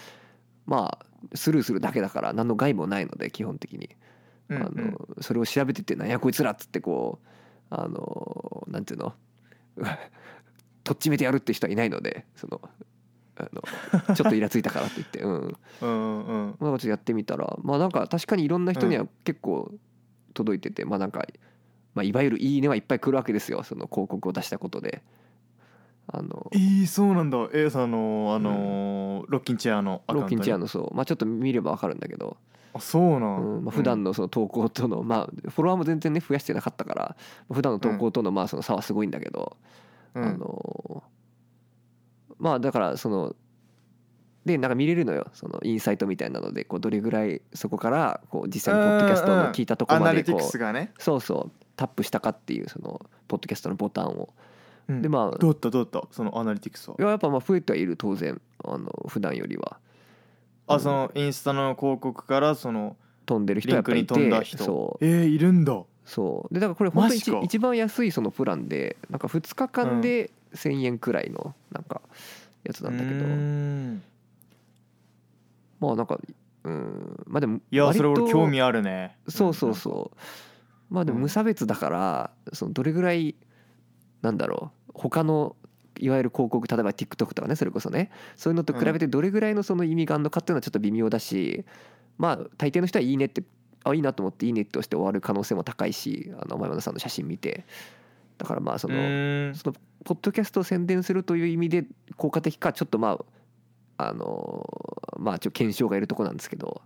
[0.65, 3.89] まあスルーするだけだから何の害もないので基本的に、
[4.49, 4.63] うんうん。
[4.63, 7.27] あのそれを調べてって「なんやこいつら」っつってこう
[7.69, 9.13] あのなんていうの？
[10.83, 12.61] とっちめてやるって人はいないのでその
[13.37, 15.19] あのちょっとイラついたからって言って。
[15.21, 15.57] うん。
[15.81, 16.55] うんうんうん。
[16.59, 19.71] まあちょっとやってみたらまあなんか確かにいろんな人には結構
[20.33, 21.25] 届いてて、まあなんか、
[21.95, 25.01] まあ、いわゆる「いいね」はいっぱい来るわけですよその広告を出したことで。
[26.07, 27.37] あのえー、そうなんだ。
[27.53, 30.95] えー、さあのあのーロッキンチェアのロッキンチェアのそう。
[30.95, 32.37] まあちょっと見れば分かるんだけど、
[32.73, 33.65] あそうなん、うん。
[33.65, 37.15] まあ普段のその投稿とのまあフォロワーも全然ね増やしてなかったから
[37.51, 39.57] 普段の投稿とのまあその差はすごいんだけど、
[40.13, 40.23] うん。
[40.23, 41.03] あの
[42.37, 43.35] まあだからその
[44.45, 45.27] でなんか見れるのよ。
[45.33, 54.33] そのインサイトみたいなのでこうどれぐらいそこからこう実際にポッドキャストの聞いたとこアナリティまでこうね、そうそうタップしたかっていうそのポッドキャストのボタンを
[54.87, 55.01] うん。
[55.01, 55.69] でまあどうだった？
[55.69, 56.07] どうだった？
[56.11, 56.95] そのアナリティクスは。
[56.99, 58.39] いややっぱまあ増えてはいる当然。
[58.65, 59.77] あの普段よりは。
[60.67, 64.63] あそのインスタの広告からその飛んでる人はやっぱりいて人。
[64.63, 65.05] そう。
[65.05, 65.81] えー、いるんだ。
[66.05, 66.53] そう。
[66.53, 72.01] でだからこれ本当に一一番安いそのプランでなんか2日間で1,000円くらいのなんか
[72.63, 73.25] やつなんだけど。
[73.25, 74.03] うーん。
[75.79, 76.19] まあなんか
[76.63, 77.23] うん。
[77.27, 79.17] まあでもいやそれ俺興味あるね。
[79.27, 80.93] そうそうそう。
[80.93, 83.35] まあでも無差別だからそのどれぐらい
[84.23, 84.91] なんだろう。
[84.95, 85.55] 他の
[85.99, 88.09] いわゆる広告例えば TikTok とかねそれこそね。
[88.35, 91.65] そういうのと比べてどれぐらいのその意味があるのかっていうのはちょっと微妙だし
[92.17, 93.43] まあ大抵の人はいいねって
[93.83, 97.65] あいいなと思っていいねって押して終わる可能性も高いしあの前山さんの写真見て。
[98.37, 98.95] だからまあその
[99.53, 101.85] そのポッドキャストを宣伝するという意味で
[102.17, 103.19] 効果的かちょっとま
[103.97, 104.67] ああの
[105.19, 106.81] まあちょっと検証がいるとこなんですけど。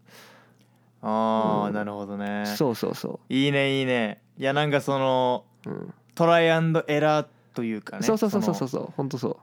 [1.01, 1.73] ああ、うん。
[1.73, 2.45] ななるほどね。
[2.45, 4.21] そうそうそいいねいいね。
[4.37, 8.67] いやなんかそのう、うん、トライアンドエラーというかねそうそうそうそうそう。
[8.69, 9.39] そ本当そ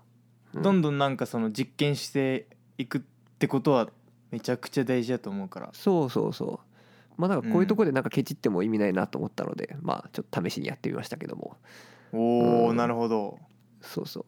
[0.53, 3.01] う、のどんどんなんかその実験していくっ
[3.39, 3.89] てことは
[4.33, 5.71] めちゃくちゃ大事だと思うから。
[5.73, 6.61] そうそうそ
[7.17, 7.21] う。
[7.21, 11.57] まあなんかこういうところでなんかケチっても意味ないなと思ったので、まあちょっと試しにやってみましたけども。
[12.13, 12.77] おお、うん。
[12.77, 13.39] なるほど。
[13.81, 14.25] そうそう。
[14.25, 14.27] い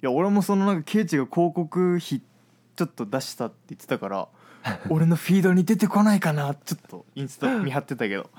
[0.00, 2.22] や俺もそのなんかケイチが広告費
[2.76, 4.28] ちょっと出したって言ってたから
[4.88, 8.30] 俺のフィードに出てこないかなちょっとインスタ見張ってたけど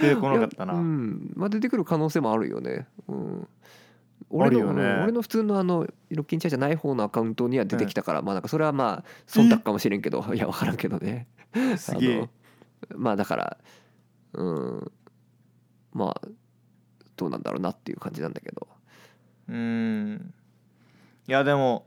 [0.00, 0.74] 出てこなかったな。
[0.74, 1.32] うん。
[1.34, 2.86] まあ出てくる可能性もあるよね。
[3.08, 3.48] うん。
[4.30, 4.82] 俺のね。
[4.82, 5.02] うん。
[5.04, 11.26] 俺の普通のあのロッキンチャーじゃない方のアカウントには出てきたから、まあなんかそれはまあ忖度かもしれんけどいや分からんけどね。
[11.76, 12.28] すげえ。
[12.94, 13.58] まあだから
[14.34, 14.92] うん。
[15.92, 16.28] まあ
[17.16, 18.66] どうなんだろうなっていう感じなんだけど。
[19.48, 20.34] うーん。
[21.28, 21.86] いやでも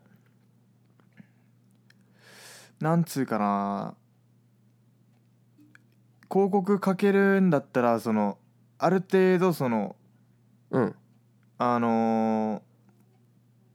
[2.79, 3.95] なんつうかな
[6.35, 8.37] 広告かけるんだったらその
[8.77, 9.95] ある程度その
[10.69, 10.95] うん。
[11.57, 12.61] あのー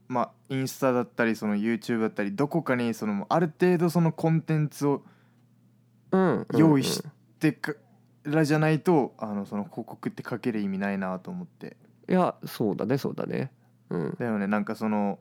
[0.09, 5.03] まあインスタだったりその YouTube だったりどこかにそのある程度そのコンテンツを
[6.11, 7.03] うん用意し
[7.39, 7.73] てか
[8.25, 11.79] らじゃないとあのその広告ってかける意味ないなと思って。
[12.11, 13.51] いやそうだねそうだね。
[13.89, 14.17] うん。
[14.19, 14.47] だよね。
[14.47, 15.19] なんかその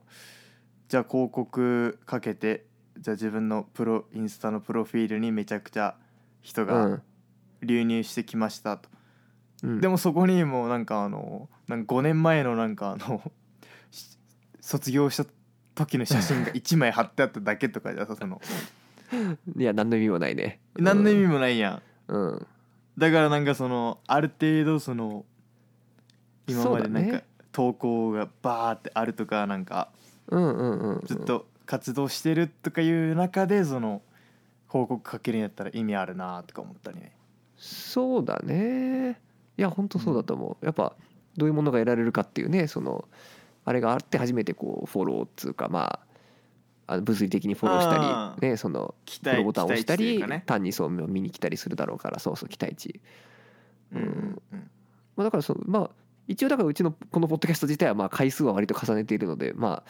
[0.90, 2.66] じゃあ広告かけて
[2.98, 5.96] じゃあ自分のプロインスタのプロフィールにめちゃくちゃ
[6.42, 7.02] 人うがん
[7.62, 8.90] 流入してきましたと、
[9.64, 9.82] うん。
[9.82, 13.22] でもそこにもうなんかあのなんか5年前のなんかあの
[13.92, 14.18] し
[14.62, 15.26] 卒業した
[15.76, 18.42] 時の写真が 1枚貼ってあっただけとかじゃさその。
[19.58, 20.60] いや何の意味もないね。
[20.76, 22.14] 何の意味もないやん。
[22.14, 22.48] うん。
[22.98, 25.26] だからなんかそのある程度その
[26.48, 29.90] 今までなんか投稿がバーってあるとかなんか
[30.28, 31.06] うんうんうんうん。
[31.06, 34.02] ずっと活動してるとかいう中でその
[34.70, 37.12] 広告かけるんやったら意味あるなとか思ったりね
[37.60, 39.20] そうだね。
[39.58, 40.66] いや本当そうだと思う。
[40.66, 40.96] やっぱ
[41.38, 43.08] どういうものが得られるかっていうねその
[43.66, 46.00] あれがあって初めてこうフォローっつうかま
[46.88, 50.44] ああの物理的にフォローしたありねそのフォローボタンを押したりね。
[50.46, 53.02] 単にそう見に来たりするだろうからそうそう期待値
[53.94, 54.42] うん
[55.18, 55.90] まあだからそのまあ
[56.28, 59.90] 一応だからうちのこのポッドキャスト自体はまあ回数は割と重ねているのでまあ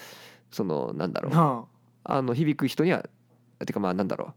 [0.52, 1.34] そのなんだろう。
[1.34, 1.66] な
[2.06, 3.08] あの響く人には
[3.66, 4.34] てかまあなんだろう、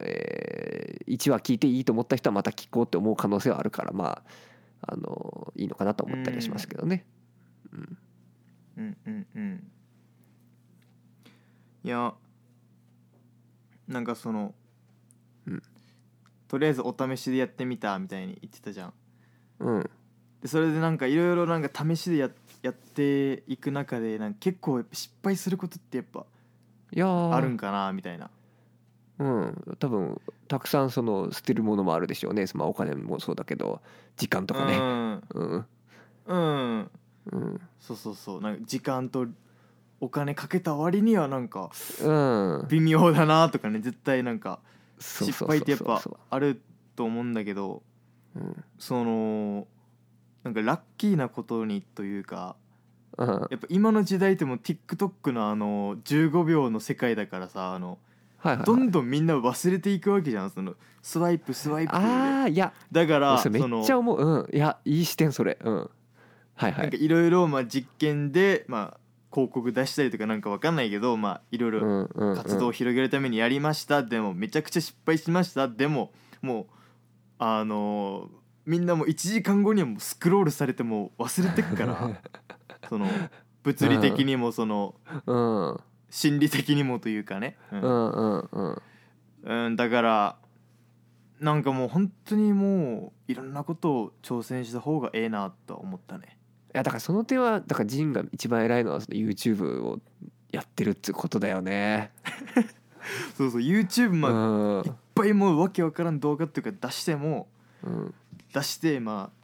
[0.00, 4.22] えー、1話聞いていいと思った人はまた聞こうって思う可能性はあるからま
[4.82, 7.04] ああのいいのかなと思ったりはしますけどね。
[7.72, 7.98] うん。
[8.76, 9.70] うんうんうん。
[11.84, 12.14] いや
[13.88, 14.54] なんかその、
[15.46, 15.62] うん。
[16.48, 18.92] とりあえずお試しでやってみたみたいに言ってたじゃん。
[19.60, 19.90] うん。
[20.40, 22.30] でそれでなんかいろいろなんか試しでや
[22.62, 26.26] やっていく中でなんか結構やっぱ失敗することってやっぱ
[27.34, 28.30] あるんかなみたいな
[29.20, 29.76] うん。
[29.78, 33.82] 多分たくさんその捨てるものもあるでしょうね、まあ、お金もそうだけど
[34.16, 34.76] 時間とかね。
[34.76, 35.22] うん。
[35.34, 35.66] うん。
[36.26, 36.90] うん。
[37.32, 37.60] うん。
[37.78, 38.40] そうそうそう。
[38.40, 39.26] なんか時間と
[40.00, 41.70] お金かけた割にはなんか
[42.02, 42.66] うん。
[42.68, 43.80] 微妙だなとかね。
[43.80, 44.60] 絶対なんか
[44.98, 46.62] 失敗ってやっぱある
[46.96, 47.82] と思うんだけど
[48.34, 48.64] うん。
[48.78, 49.66] その
[50.44, 52.56] なんかラッキーなことにというか
[53.18, 53.28] うん。
[53.28, 57.98] やっぱ今の時代ってもう TikTok のあの15秒の世界だからさあの
[58.42, 58.66] はいはいはい。
[58.66, 60.50] どんどんみんな忘れていくわけじゃん。
[60.50, 61.98] そのスワイプスワイプで。
[61.98, 62.72] ああいや。
[62.90, 64.22] だからそれめっちゃ思う。
[64.22, 64.54] うん。
[64.54, 65.58] いやいい視点それ。
[65.62, 65.90] うん。
[66.54, 69.00] はいはなんかいいろいろまあ実験でまあ
[69.32, 72.36] 広告出したりとかなんかわかんないけどまあいろいろうんうんうん。
[72.36, 74.02] 活動を広げるためにやりました。
[74.02, 75.68] でもめちゃくちゃ失敗しました。
[75.68, 76.12] でも
[76.42, 76.66] もう
[77.38, 82.20] あのーみんなもう1時間後にはもうスクロールされてもう忘れてっから。
[82.88, 83.06] その
[83.62, 84.94] 物理的にもその
[85.26, 85.80] うん
[86.10, 88.82] 心理的にもというかね、ううんんうんうん。
[89.66, 90.36] うんだから
[91.38, 96.36] なんかもう本当にもういろんなことを挑戦した方がええなとは思ったね。
[96.74, 99.98] いやだからその点はだからジンが一番偉いのはその YouTube を
[100.52, 102.12] やってるってことだよね。
[103.36, 104.86] そうそう YouTube うまあ、ん。
[104.86, 107.48] いっぱいもうわけわからん動画っていうか出しても
[107.82, 108.14] うん。
[108.52, 109.40] 出してまあ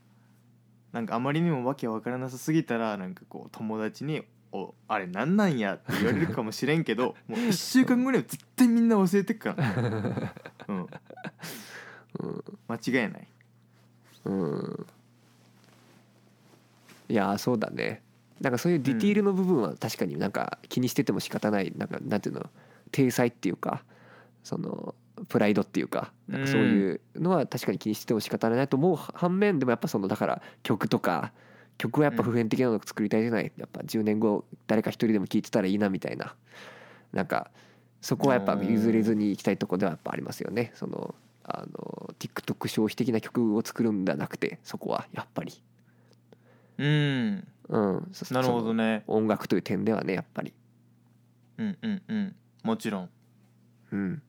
[0.92, 4.22] なんかあまりにもわけわからなさすぎたらなんかこう友達に
[4.56, 9.74] 「おあれなんなんや」って言われるかもしれんけど もう1週間後には絶対みんな忘れてっから、
[10.68, 10.88] うん、
[12.68, 13.28] 間違いない。
[14.24, 14.86] うん。
[17.08, 18.02] いやそうだね。
[18.40, 21.72] なんかそういうディティールの部分は確かになんか気にしてても仕方ない。
[21.76, 22.50] なんかなんていうの？
[22.92, 23.82] 体裁っていうか
[24.42, 24.94] その
[25.28, 31.32] プライドっていうかなんかそういうのは確かに気にしてても仕方ないと思う反面でもやっぱそのだから曲とか
[31.78, 33.52] 曲はやっぱ普遍的なのを作りたいじゃない？
[33.56, 36.34] やっぱ10年後誰か一人でも聴いてたらいいなみたいな。
[37.12, 37.50] なんか
[38.00, 40.72] そこはやっぱ譲れずに行きたいところではやっぱありますよね。
[40.74, 41.14] その
[41.44, 45.52] あの TikTok 消費的な曲を作るんではなくてそこはやっぱり。
[46.78, 47.46] うん。
[47.68, 48.08] うん。
[48.12, 49.04] そなるほどね。
[49.06, 50.52] 音楽という点ではねやっぱり。
[51.58, 52.36] うんうんうん。
[52.62, 53.10] もちろん。
[53.92, 54.22] うん。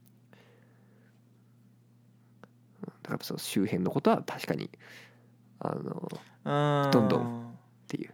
[3.03, 4.69] だからその周辺のことは確かに
[5.59, 7.57] あのっどどんどん。
[7.87, 8.13] ていう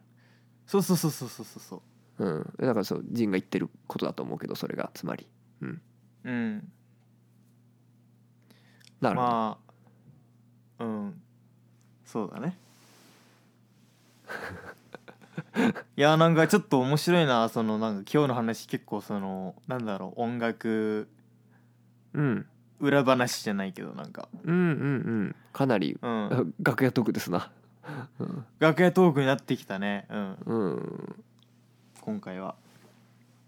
[0.65, 0.81] そう。
[0.83, 1.81] そうそうそうそうそうそ
[2.19, 2.25] う。
[2.25, 2.53] うん。
[2.59, 4.91] だからそうジンが言ってることだと思うけどそれが。
[4.93, 5.27] つまり。
[5.61, 5.81] うん。
[6.23, 6.71] うん。
[9.01, 9.57] なるほど、ま
[10.79, 11.21] あうん。
[12.05, 12.57] そうだね。
[15.95, 21.07] いやなんかちょっと面白いなそのなんか今日の話結構そのなんだろう音楽
[22.13, 22.45] うん
[22.83, 24.27] 裏話じゃないけどなんか。
[24.43, 24.65] うんうんう
[25.29, 25.35] ん。
[25.53, 26.53] かなりうん。
[26.61, 27.49] 楽屋トークですな。
[28.19, 30.05] うん楽屋トークになってきたね。
[30.09, 30.35] うん。
[30.45, 31.15] うん。
[32.01, 32.55] 今回は。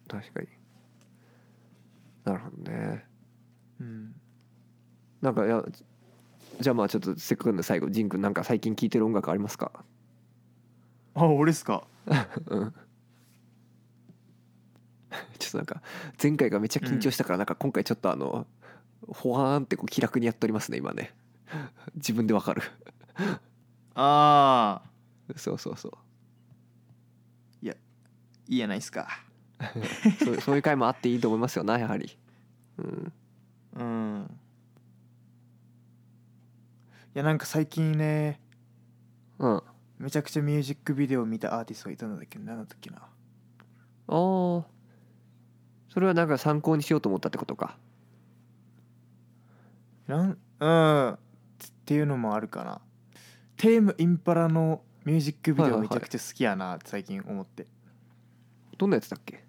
[0.08, 0.48] 確かに。
[2.24, 3.06] なるほどね。
[3.82, 4.16] うん。
[5.22, 5.64] なんかいや
[6.62, 9.72] じゃあまあちょっとせっかくなんで最後仁君なんか最近聴いてる音楽ありますか？
[11.14, 11.86] あ俺っすか？
[12.48, 12.74] うん。
[15.38, 15.82] ちょっとなんか
[16.22, 18.48] 前回がめっちゃ緊張したからなんか今回ちょっとあの
[19.08, 21.16] ほわーんってこう気楽にやっておりますね今ね。
[21.96, 22.62] 自分でわかる。
[23.96, 25.92] ああそうそうそう。
[28.48, 29.08] いいやないっすか。
[30.24, 32.18] そうそういう回もあっていいと思いますよなやはり。
[32.78, 33.14] うん。
[33.74, 34.40] うん。
[37.16, 38.40] いやなんか最近ね
[39.40, 39.58] うん。
[39.58, 39.64] あ
[39.98, 42.98] めちゃくちゃミュージックビデオを見たアーティストがいたんだっけど何だったっけな。
[44.08, 44.64] あー。
[45.90, 47.78] それはなんか参考にしようと思ったってことか
[50.08, 51.18] なんうんっ
[51.86, 52.82] ていうのもあるかな。
[53.58, 57.68] Tame Impala のミュージックビデオめちゃくちゃ好きやなって最近思って。
[58.78, 59.44] どんなやつだっけ？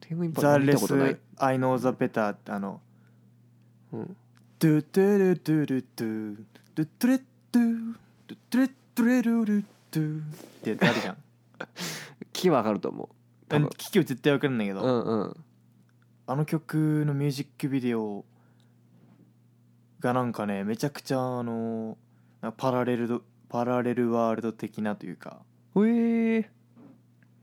[0.00, 2.80] Tame Impala、The Less 見たことない、I know the better」ってあの
[3.92, 4.16] うん、
[4.60, 6.44] 「ドゥトゥルトゥルトゥ
[6.74, 7.94] ドゥトゥレットゥ
[8.28, 10.24] ドゥトゥレットゥレルルトゥ」っ
[10.62, 11.16] てやつあるじゃん
[12.32, 13.08] 気はわかると思う
[13.48, 15.36] 多分聞きは絶対わかるんだけど、うんうん
[16.28, 18.24] あの曲のミュージックビデオ
[20.00, 21.96] がなんかねめちゃくちゃあの
[22.56, 25.40] パラレルドパラレルワールド的なというか。
[25.76, 26.50] へえ。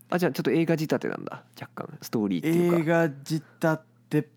[0.10, 1.44] あじゃあちょっと映画仕立てなんだ。
[1.60, 2.78] 若干ストーリーっていうか。
[2.78, 3.80] 映画仕立
[4.10, 4.30] て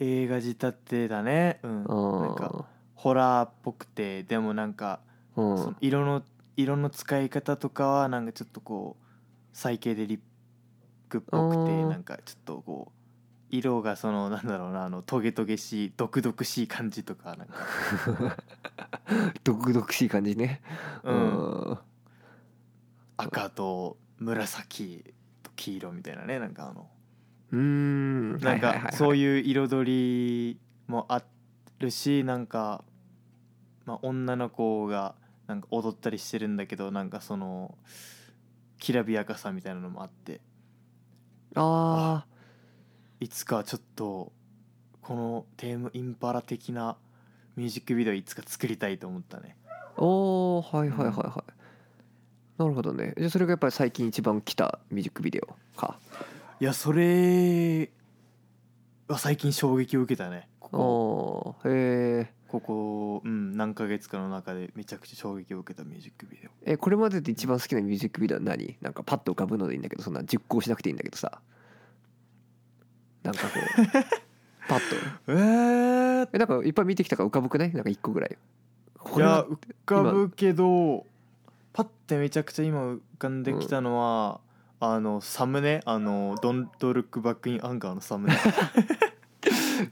[0.00, 1.60] 映画仕立てだね。
[1.62, 1.84] うん。
[1.84, 5.00] なんかホラーっぽくてでもなんか
[5.36, 5.58] うん。
[5.58, 6.22] その色の
[6.56, 9.04] 色の使い方とかはなんかちょっとこう
[9.52, 10.20] サイケデリッ
[11.08, 12.97] クっぽくてなんかちょっとこう
[13.50, 17.54] 色がその なんだろうなあのトゲトゲしい毒々しい感じとかなんか。
[19.44, 20.60] 毒々しい感じね。
[21.02, 21.78] うん。
[23.16, 26.90] 赤と紫と黄色みたいなねなんかあの。
[27.52, 28.38] うん。
[28.38, 31.22] なんかそういう彩りもあ
[31.78, 32.84] るしなんか、
[33.86, 35.14] まあ、女の子が
[35.46, 37.78] なんか踊ったりしてるんだけどなんかその
[38.78, 40.40] きらびやかさみたいなのもあって。
[41.54, 42.26] あ
[43.20, 44.32] いつかちょっと
[45.02, 46.96] このテームインパラ的な
[47.56, 49.56] ミュージックビデオいつか作りたいと思ったね。
[49.96, 51.52] ーおーはいはいはいはい。
[52.58, 53.14] なるほどね。
[53.16, 55.98] じゃあそれがやっぱり最近一番来たミュージックビデオか。
[56.60, 57.90] いやそれ
[59.08, 60.48] は最近衝撃を受けたね。
[60.60, 61.56] ここ。
[61.64, 66.50] へえここ、うん、何ヶ月かの中でめちゃくちゃ衝撃を受けたミュージックビデオ。
[66.64, 68.76] えこれまでで一番好きなミュージックビデオは何？
[68.80, 71.40] なんかパッと浮かぶのでいいんだけどそんな熟考しなくていいんだけどさ
[73.28, 73.82] なんかこう
[74.68, 74.96] パッと。
[75.28, 77.72] えー、えなんかいっぱい見てきたから浮かぶくない？
[77.72, 78.36] なんか一個ぐらい。
[78.98, 81.06] こいや浮かぶけど
[81.72, 84.40] パッてめちゃくちゃ今浮かんできたのは、
[84.80, 85.80] あのサムネ？
[85.84, 88.36] あの「ドントルックバックインアンガー」のサムネ。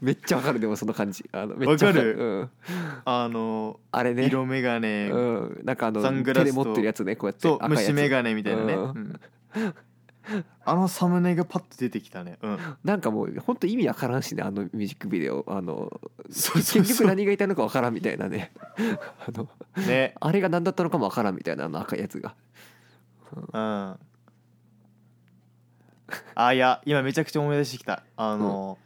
[0.01, 1.27] めっちゃわかるでもその感じ。
[1.31, 2.17] あのめっちゃわかる。
[2.19, 2.49] わうん、
[3.05, 4.25] あのあれね。
[4.25, 7.93] 色眼鏡、うん、なんかあのサングラスと手で持ってるやつねこうやってと赤いやつ。
[7.93, 8.81] 虫眼鏡みたいなね、うん。
[8.81, 9.19] うん
[10.65, 12.37] あのサムネがパッと出てきたね。
[12.41, 12.57] うん。
[12.83, 15.45] なんかもう本当意味わからんしねあのミュージックビデオ。
[15.47, 15.99] あの
[16.29, 17.07] そうそう結そう。
[17.07, 18.51] 局何が言いたいのかわからんみたいなね。
[19.25, 19.47] あの
[19.87, 20.15] ね。
[20.19, 22.35] あれが何だったのかもわからんみたいなあの赤いやつが。
[23.35, 23.99] うん。
[26.35, 28.03] あいや今めちゃくちゃ思い出してきた。
[28.15, 28.77] あの、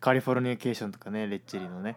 [0.00, 1.96] カリフォルニケーションとかねレッチェリのね。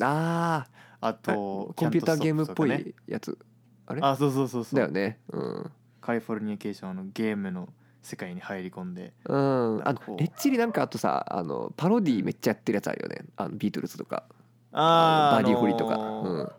[0.00, 0.66] あ
[1.00, 3.38] ああとコンピューターゲームっぽキャントストップとかねいやつ。
[3.86, 4.00] あれ？
[4.02, 4.78] あそうそうそうそう。
[4.78, 5.18] だよね。
[5.30, 5.70] うん。
[6.00, 7.68] カリフォルニケーションのゲームの
[8.02, 9.88] 世界に入り込んでうん。
[9.88, 13.24] あのレッチリなんかあとさあのパロディめっちゃやってるやつあるよね。
[13.36, 14.24] あのビートルズとか。
[14.72, 16.52] あバディホリとか、あのーうん、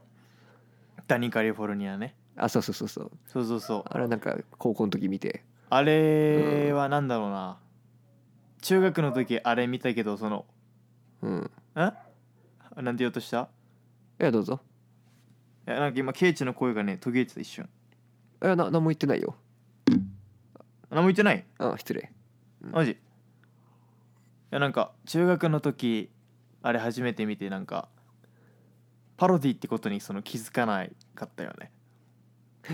[1.08, 2.16] ダニカリフォルニアね。
[2.36, 3.12] あそうそうそうそう。
[3.28, 3.84] そうそうそう。
[3.86, 5.44] あれなんか高校の時見て。
[5.70, 7.58] あれはなんだろうな。
[8.62, 10.46] 中学の時あれ見たけどその
[11.22, 11.32] うん。
[11.38, 11.94] んなん
[12.98, 13.50] て言おうとした？
[14.20, 14.60] いやどうぞ。
[15.68, 17.70] いやなんか今ケイチの声がね途切れてた一瞬。
[18.44, 19.36] いやな何も言ってないよ
[20.92, 21.44] 何も言ってない？
[21.58, 22.12] あ失礼。
[22.62, 22.92] マジ？
[22.92, 22.96] い
[24.52, 26.12] やなんか中学の時
[26.62, 27.88] あれ初めて見てなんか
[29.18, 31.72] パロディってことにその気づかないかったよね。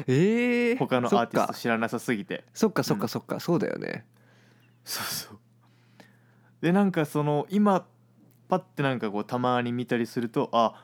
[0.08, 2.44] ええー、他のアーティスト知らなさすぎて。
[2.54, 3.02] そっかそっうん。
[3.02, 4.06] かそっか、そうだよね。
[4.84, 5.40] そうそう。
[6.62, 7.86] でなんかその今
[8.50, 10.84] パッてなんかこうたまに見たりするとあ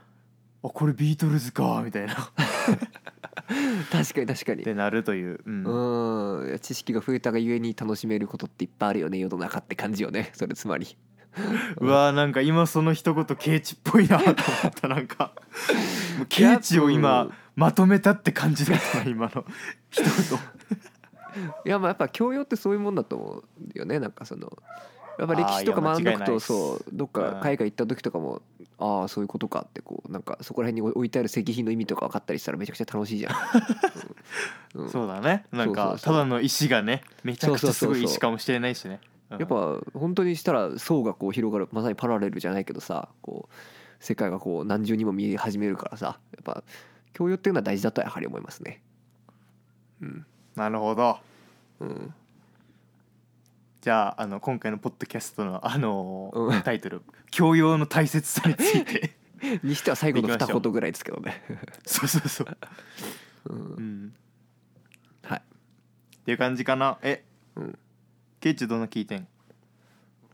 [0.61, 2.15] あこれビートルズかみたいな
[3.91, 4.61] 確かに確かに。
[4.61, 6.43] ってなるという、うん。
[6.47, 6.59] うん。
[6.59, 10.97] 知識が増えたがゆえに楽しめることっていっぱいあるよね世の中って感じよねそれつまり。
[11.81, 14.35] うわーなんか今その一言ケイチっぽいなと思っ
[14.73, 15.33] たなんか。
[16.17, 17.33] もうケイチを今うん。
[17.55, 19.45] まとめたって感じだったな今の。
[19.89, 20.11] 一言。
[21.65, 23.43] いやまあやっぱ教養ってそういうもんだと思
[23.75, 24.55] うよねなんかその
[25.17, 28.41] やっぱ歴史とか学んどくとそうどっか海外行った時とかも
[28.79, 33.33] ああそういうことかってこうなんかそこら辺に置いてある石碑の意味とか分かったりしたらめちゃくちゃ楽しいじゃん、
[34.75, 34.85] うん。
[34.85, 34.89] うん。
[34.89, 35.45] そうだね。
[35.51, 38.99] なんかただの石がねめちゃくちゃすごい石かもしれないしね。
[39.29, 39.39] うん。
[39.39, 43.53] やっぱ本当にしたら層がこう広がるまさにパラレルじゃないけどさこう
[44.03, 46.63] 世界がこう何重にも見え始めるからさやっぱ
[47.13, 48.81] 教養っていうのは大事だとやはり思いますね。
[50.01, 50.25] うん。
[50.55, 51.19] なるほど。
[51.79, 52.13] うん
[53.83, 56.61] じゃああの今回のポッドキャストのあのーうん。
[56.61, 59.11] タイトル「教養の大切さ」について。
[59.61, 61.43] にしては最後の二言ぐらいですけどね。
[61.85, 62.57] そうそうそう、
[63.47, 63.57] うん。
[63.57, 64.13] うん、
[65.23, 65.39] はい。
[65.39, 66.97] っていう感じかな。
[67.01, 67.25] え
[67.57, 67.77] うん。
[68.39, 69.19] ケイチどんな聞いてん？
[69.19, 69.25] い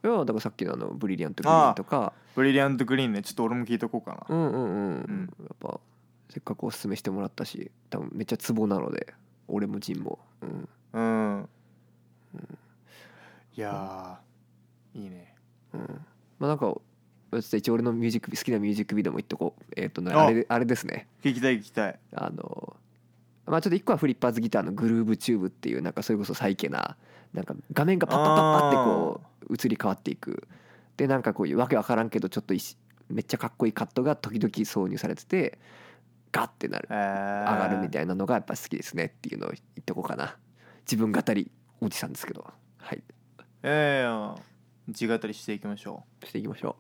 [0.03, 2.13] やだからさっきのあのブリリアントグリーンとか。
[2.35, 3.23] ブリリアントグリーンね。
[3.23, 4.25] ちょっと俺も聞いとこうかな。
[4.29, 5.33] うんうんうん、ん。
[5.39, 5.79] やっぱ
[6.29, 9.15] せっかくおすすめしてもらったし多分めっちゃツボなので
[9.47, 10.69] 俺もジンも、うん、うん、
[13.59, 15.35] いやーいいね。
[15.73, 15.81] うん。
[16.39, 16.79] まあなんかちょ
[17.39, 19.63] っと一応俺のミュージックビ好きなミュージックビデオも言っとこう。
[19.75, 21.07] えっ、とねああれあれですね。
[21.21, 21.99] 聞きたい聞きたい。
[22.15, 22.77] あの
[23.47, 26.95] まあちょっと一個はフリッパーズギターのグルーブチューブっていうなんかそれこそサイケな
[27.33, 30.47] なんか画面がパッパッパッパってこう移り変わっていく。
[30.95, 32.77] でなんかこういうわけわからんけどちょっといし
[33.09, 35.59] めっちゃかっこいいカットが時々挿入されてて
[36.31, 36.87] ガッてなる。
[36.89, 40.37] えー、上がるみたいなのがやっぱ好きですねっていうのを言ってこうかな。
[40.89, 41.51] 自分語り
[41.81, 42.47] おじさんですけど。
[42.77, 43.03] はい
[43.63, 44.41] ええ。
[44.89, 46.75] 字語りしていきましょしていきましょ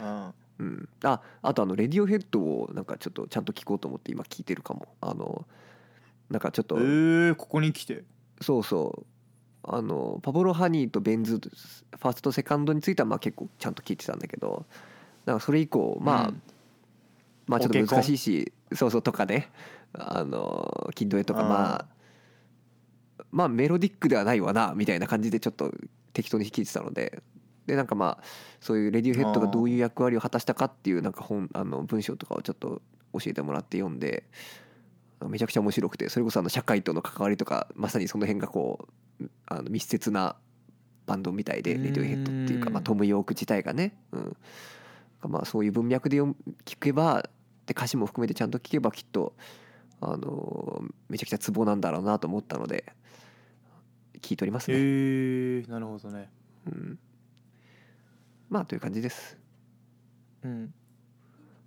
[0.00, 0.04] う。
[0.04, 0.26] うん。
[0.28, 0.88] ううん。
[1.04, 4.88] ああとあのレディオヘッドをなんかちょっとちゃんと聞こうと思って今聞いてるかも。
[5.00, 5.46] あの
[6.30, 8.04] なんかちょっとえー、ここに来て。
[8.40, 9.06] そうそう。
[9.62, 14.66] あのパブロ・ハニーとベンズファーストセカンドについてはまあ結構ちゃんと聞いてたんだけど。
[15.26, 16.42] なんかそれ以降まあ、うん。
[17.46, 19.50] まあちょっと難しいしそうそうとかね。
[19.92, 21.86] あの Kid A とかうんまあ
[23.30, 25.72] まあメロディックではないわなみたいな感じでちょっと
[26.12, 27.22] 適当に聞いてたので。
[27.66, 28.24] でなんかまあ
[28.60, 34.24] そういうレディオヘッドがどういう役割を果たしたかっていうなんか本あの文章とかをちょっと教えてもらって読んで
[35.28, 38.88] めちゃくちゃ面白くてそれこそあの社会との関わりとかまさにその辺がこ
[39.20, 40.34] うあの密接な
[41.06, 41.82] バンドみたいでうん。
[41.84, 44.36] レディオヘッドっていうか、まあ、トム・ヨーク自体がね、うん、
[45.28, 46.34] まあそういう文脈で聞
[46.80, 47.28] けば
[47.66, 49.34] で歌詞も含めてちゃんと聞けばきっと
[50.00, 52.92] あのめちゃくちゃツボなんだろうなと思ったので
[54.20, 56.28] 聞いておりますえね、ー、なるほどね。
[56.66, 56.98] うん、
[58.48, 59.38] まあという感じです、
[60.44, 60.74] うん。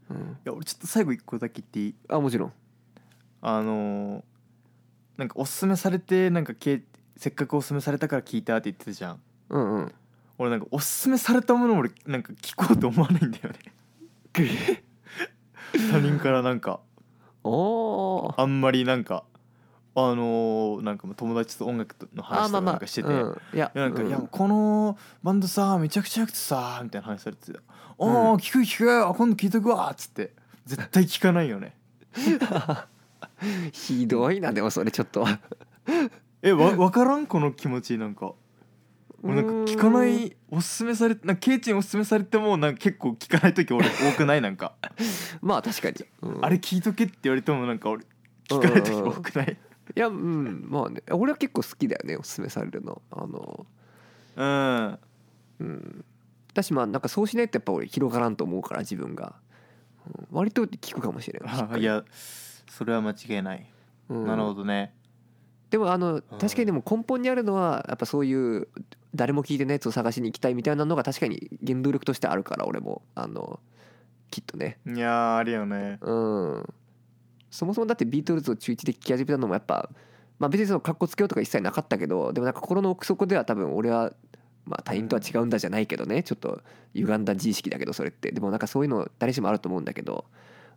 [0.10, 1.96] うん、いや俺ちょっと最後一個だけ言っていい？
[2.10, 2.54] あもちろん。
[3.42, 4.24] あのー
[5.18, 6.82] なんかおすすめされてなんかけ
[7.18, 9.20] せっかくおすすめされたから聞いたって言ってたじゃん。
[9.50, 9.94] うんうん。
[10.40, 13.60] 俺なんかおすすめされたもの俺なんか聞こうと思わないんだよね。
[15.92, 16.80] 他人からなんか。
[17.46, 19.24] あんまりなんか
[19.96, 24.08] あのーなんか友達と音楽の話とかかしてて、うん、いやいやなんか、うん。
[24.10, 27.60] いやこのバンドさめちゃくちゃよくてさみたいな話されてて
[28.00, 28.16] 「おうん。
[28.32, 30.34] お、聞く聞くあ今度聞いとくわ」っつって。
[30.66, 31.76] 絶対聞かないよね。
[33.74, 35.26] ひどいなでもそれちょっと。
[36.42, 38.34] えわ分からんこの気持ちなんか。
[39.22, 44.42] 俺なんか聞かないおすすめされてなんかケイチにおすすめされてもなんか結構聞かない時俺多くない？
[44.42, 44.74] なんか。
[45.42, 46.46] まあ確かに、うん。
[46.46, 48.06] あれ聞いとけって言われてもなんか俺
[48.50, 49.58] 聞かない時多くない？
[49.96, 51.04] いやうんまあね。
[51.12, 53.02] 俺は結構好きだよねおすすめされるの。
[53.12, 53.66] あの
[54.36, 55.00] うん。
[55.60, 56.06] うん。
[56.52, 59.36] 私まあなんかそうしないとやっぱ俺広がらんと思うから自分が、
[60.08, 60.28] うん。
[60.32, 62.04] 割と聞くかもしれないいや
[62.70, 63.70] それは間違いない、
[64.10, 64.26] うん。
[64.26, 64.94] なるほどね。
[65.70, 68.68] でもあの確かにでも根本にあるのはやっぱそういう
[69.16, 73.02] 誰も聞いてないやつを探しに行きたいみたいなのが確かに原動力としてあるから俺も。
[73.16, 73.60] あの
[74.30, 74.80] きっとね。
[74.88, 75.98] いやーあるよね。
[76.02, 76.74] うん
[77.54, 79.88] そもそもだってビートルズを中1で聴き始めたのもやっぱ
[80.40, 84.12] まあ別にその格好つけようとか一切なかったけどでもなんか心の奥底では多分俺は
[84.66, 86.64] まあ他人とは違うんだじゃないけどねちょっと
[86.96, 88.32] 歪んだ自意識だけどそれって。
[88.32, 90.26] でもなんかそういうの誰しもあると思うんだけど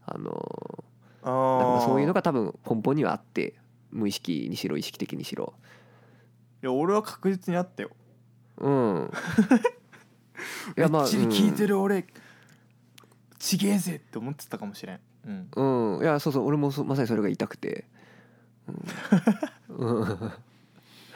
[0.05, 0.85] あの
[1.23, 3.55] あそういうのが多分根本にはあって
[3.91, 5.55] 無意識にしろ意識的にしろ。
[6.63, 7.91] いや俺は確実にあったよ。
[8.59, 9.11] うん。
[10.77, 12.07] い いやまあっちり聞いてる俺、
[13.39, 15.49] ちげえぜって思ってたかもしれんうん。
[15.55, 17.85] うん、うん、いやそうそう俺もそまさにそれが言いたくて、
[19.79, 20.01] うん。
[20.01, 20.33] うん。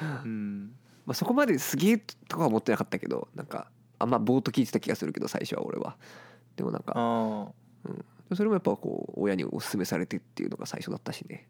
[0.25, 0.75] うん。
[1.07, 5.97] まあ、そこまですげえとかは思ってなかったけどなんかあんまぼーっと聞いてた気がするけど最初は俺は。
[6.57, 7.49] でもなんかあ
[8.35, 11.49] それもやっぱこう親におすすめされてっていうのが最初だったしね。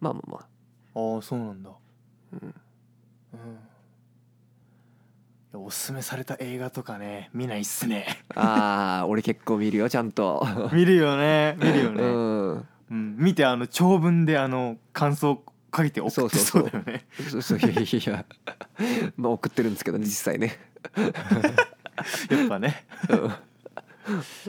[0.00, 0.40] まあまあまあ。
[0.98, 1.70] ああそうなんだ。
[2.32, 2.54] うん。
[3.34, 3.58] うん
[5.64, 8.06] おすすめされた映画とかね見ないっすね。
[8.34, 10.46] あー俺結構見るよちゃんと。
[10.72, 12.68] 見るよね見るようね、ん。
[12.90, 15.42] うん、見てあの長文であの感想
[15.76, 17.42] 書いて送ってそそうそうそううだよねそう。
[17.42, 18.24] そういやいやいや。
[19.16, 20.58] まあ送ってるんですけどね実際ね。
[22.30, 22.84] やっぱね。
[23.10, 23.32] うん。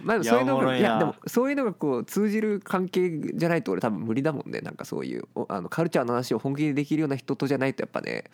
[0.04, 4.62] まあそういうのがいやでもそういうのがこう通じる関係じゃないと俺多分無理だもんね。
[4.62, 8.26] なんかそういうおあのカルチャーの話を本気でできるような人とじゃないとやっぱね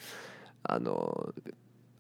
[0.63, 1.33] あの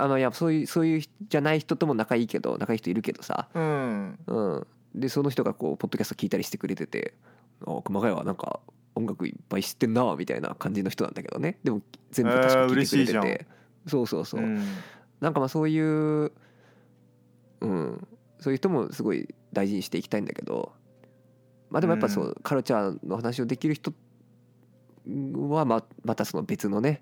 [0.03, 4.19] あのいやそういうそういう人じゃない人とも仲いいけど仲いい人いるけどさ、うん。
[4.27, 7.13] うん、でその人がこうポッドキャスト聞いたりしてくれてて
[7.65, 8.59] 「あ熊谷はなんか
[8.95, 11.57] 音楽いっぱい知ってんな」みたいな感じの人なんだけどね。
[11.63, 11.81] でも
[12.11, 13.23] 全部確か聞いてくれえー嬉しいてじゃん。
[13.23, 13.47] て、
[13.87, 14.67] そうそうそう、うん。
[15.21, 16.33] なんかまあそういう
[17.61, 18.07] うん。
[18.39, 20.73] そういう人もすごい大事にしていきたいんだけど。
[21.69, 23.93] まあでもやっぱそう、うカルチャーの話をできる人
[25.49, 27.01] はままたその別のね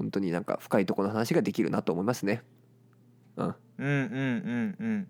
[0.00, 2.42] 本当になんか深いところの話ができるなと思いますね。
[3.36, 5.08] うん、うんうんうん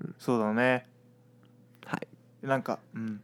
[0.00, 0.14] うん。
[0.16, 0.86] そうだね。
[1.84, 2.06] はい。
[2.46, 3.20] なんかうん。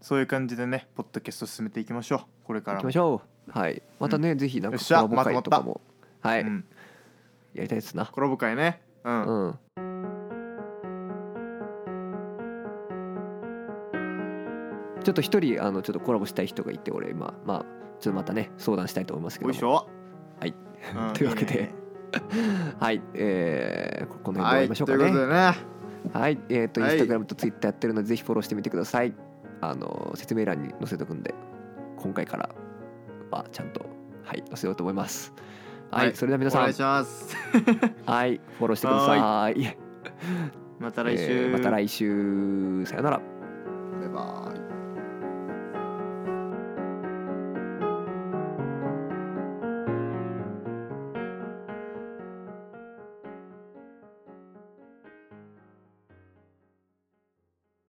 [0.00, 2.20] そういう感じでねポッドキャスト進めていきましょう。
[2.44, 2.82] これからも。
[2.82, 3.50] 行きましょう。
[3.50, 3.82] はい。
[3.98, 5.80] またね、ぜひなんかコラボ会とかも、
[6.20, 6.64] はい、うん、
[7.52, 8.06] やりたいですな。
[8.06, 8.80] コラボ会ね。
[9.02, 9.58] うん、うん。
[15.02, 17.34] ちょっと一人あのちょっとコラボしたい人がいて俺今。
[17.44, 19.50] まあちょっとまたね相談したいと思いますけど
[20.40, 20.54] はい、
[20.96, 21.74] うん というわけで。
[22.78, 23.02] はい。
[23.14, 24.98] えー、ここの辺で終わはいりましょうかね。
[24.98, 25.56] ということでね。
[26.12, 26.38] はい。
[26.48, 26.94] えっ、とイはい。
[26.94, 29.14] ンスタグラムとツイッターやってるのでぜひフォローしてみてください。
[29.60, 31.34] あの説明欄に載せとくんで
[31.96, 32.50] 今回から
[33.30, 33.86] はちゃんと
[34.22, 35.32] はい載せようと思います。
[35.90, 36.60] はい、それでは皆さん。
[36.60, 37.36] お願いします。
[38.06, 38.40] はい。
[38.58, 39.78] フォローしてください。
[40.78, 42.84] また来週、えーまた来週。
[42.86, 43.20] さよなら。
[44.00, 44.65] バイバイ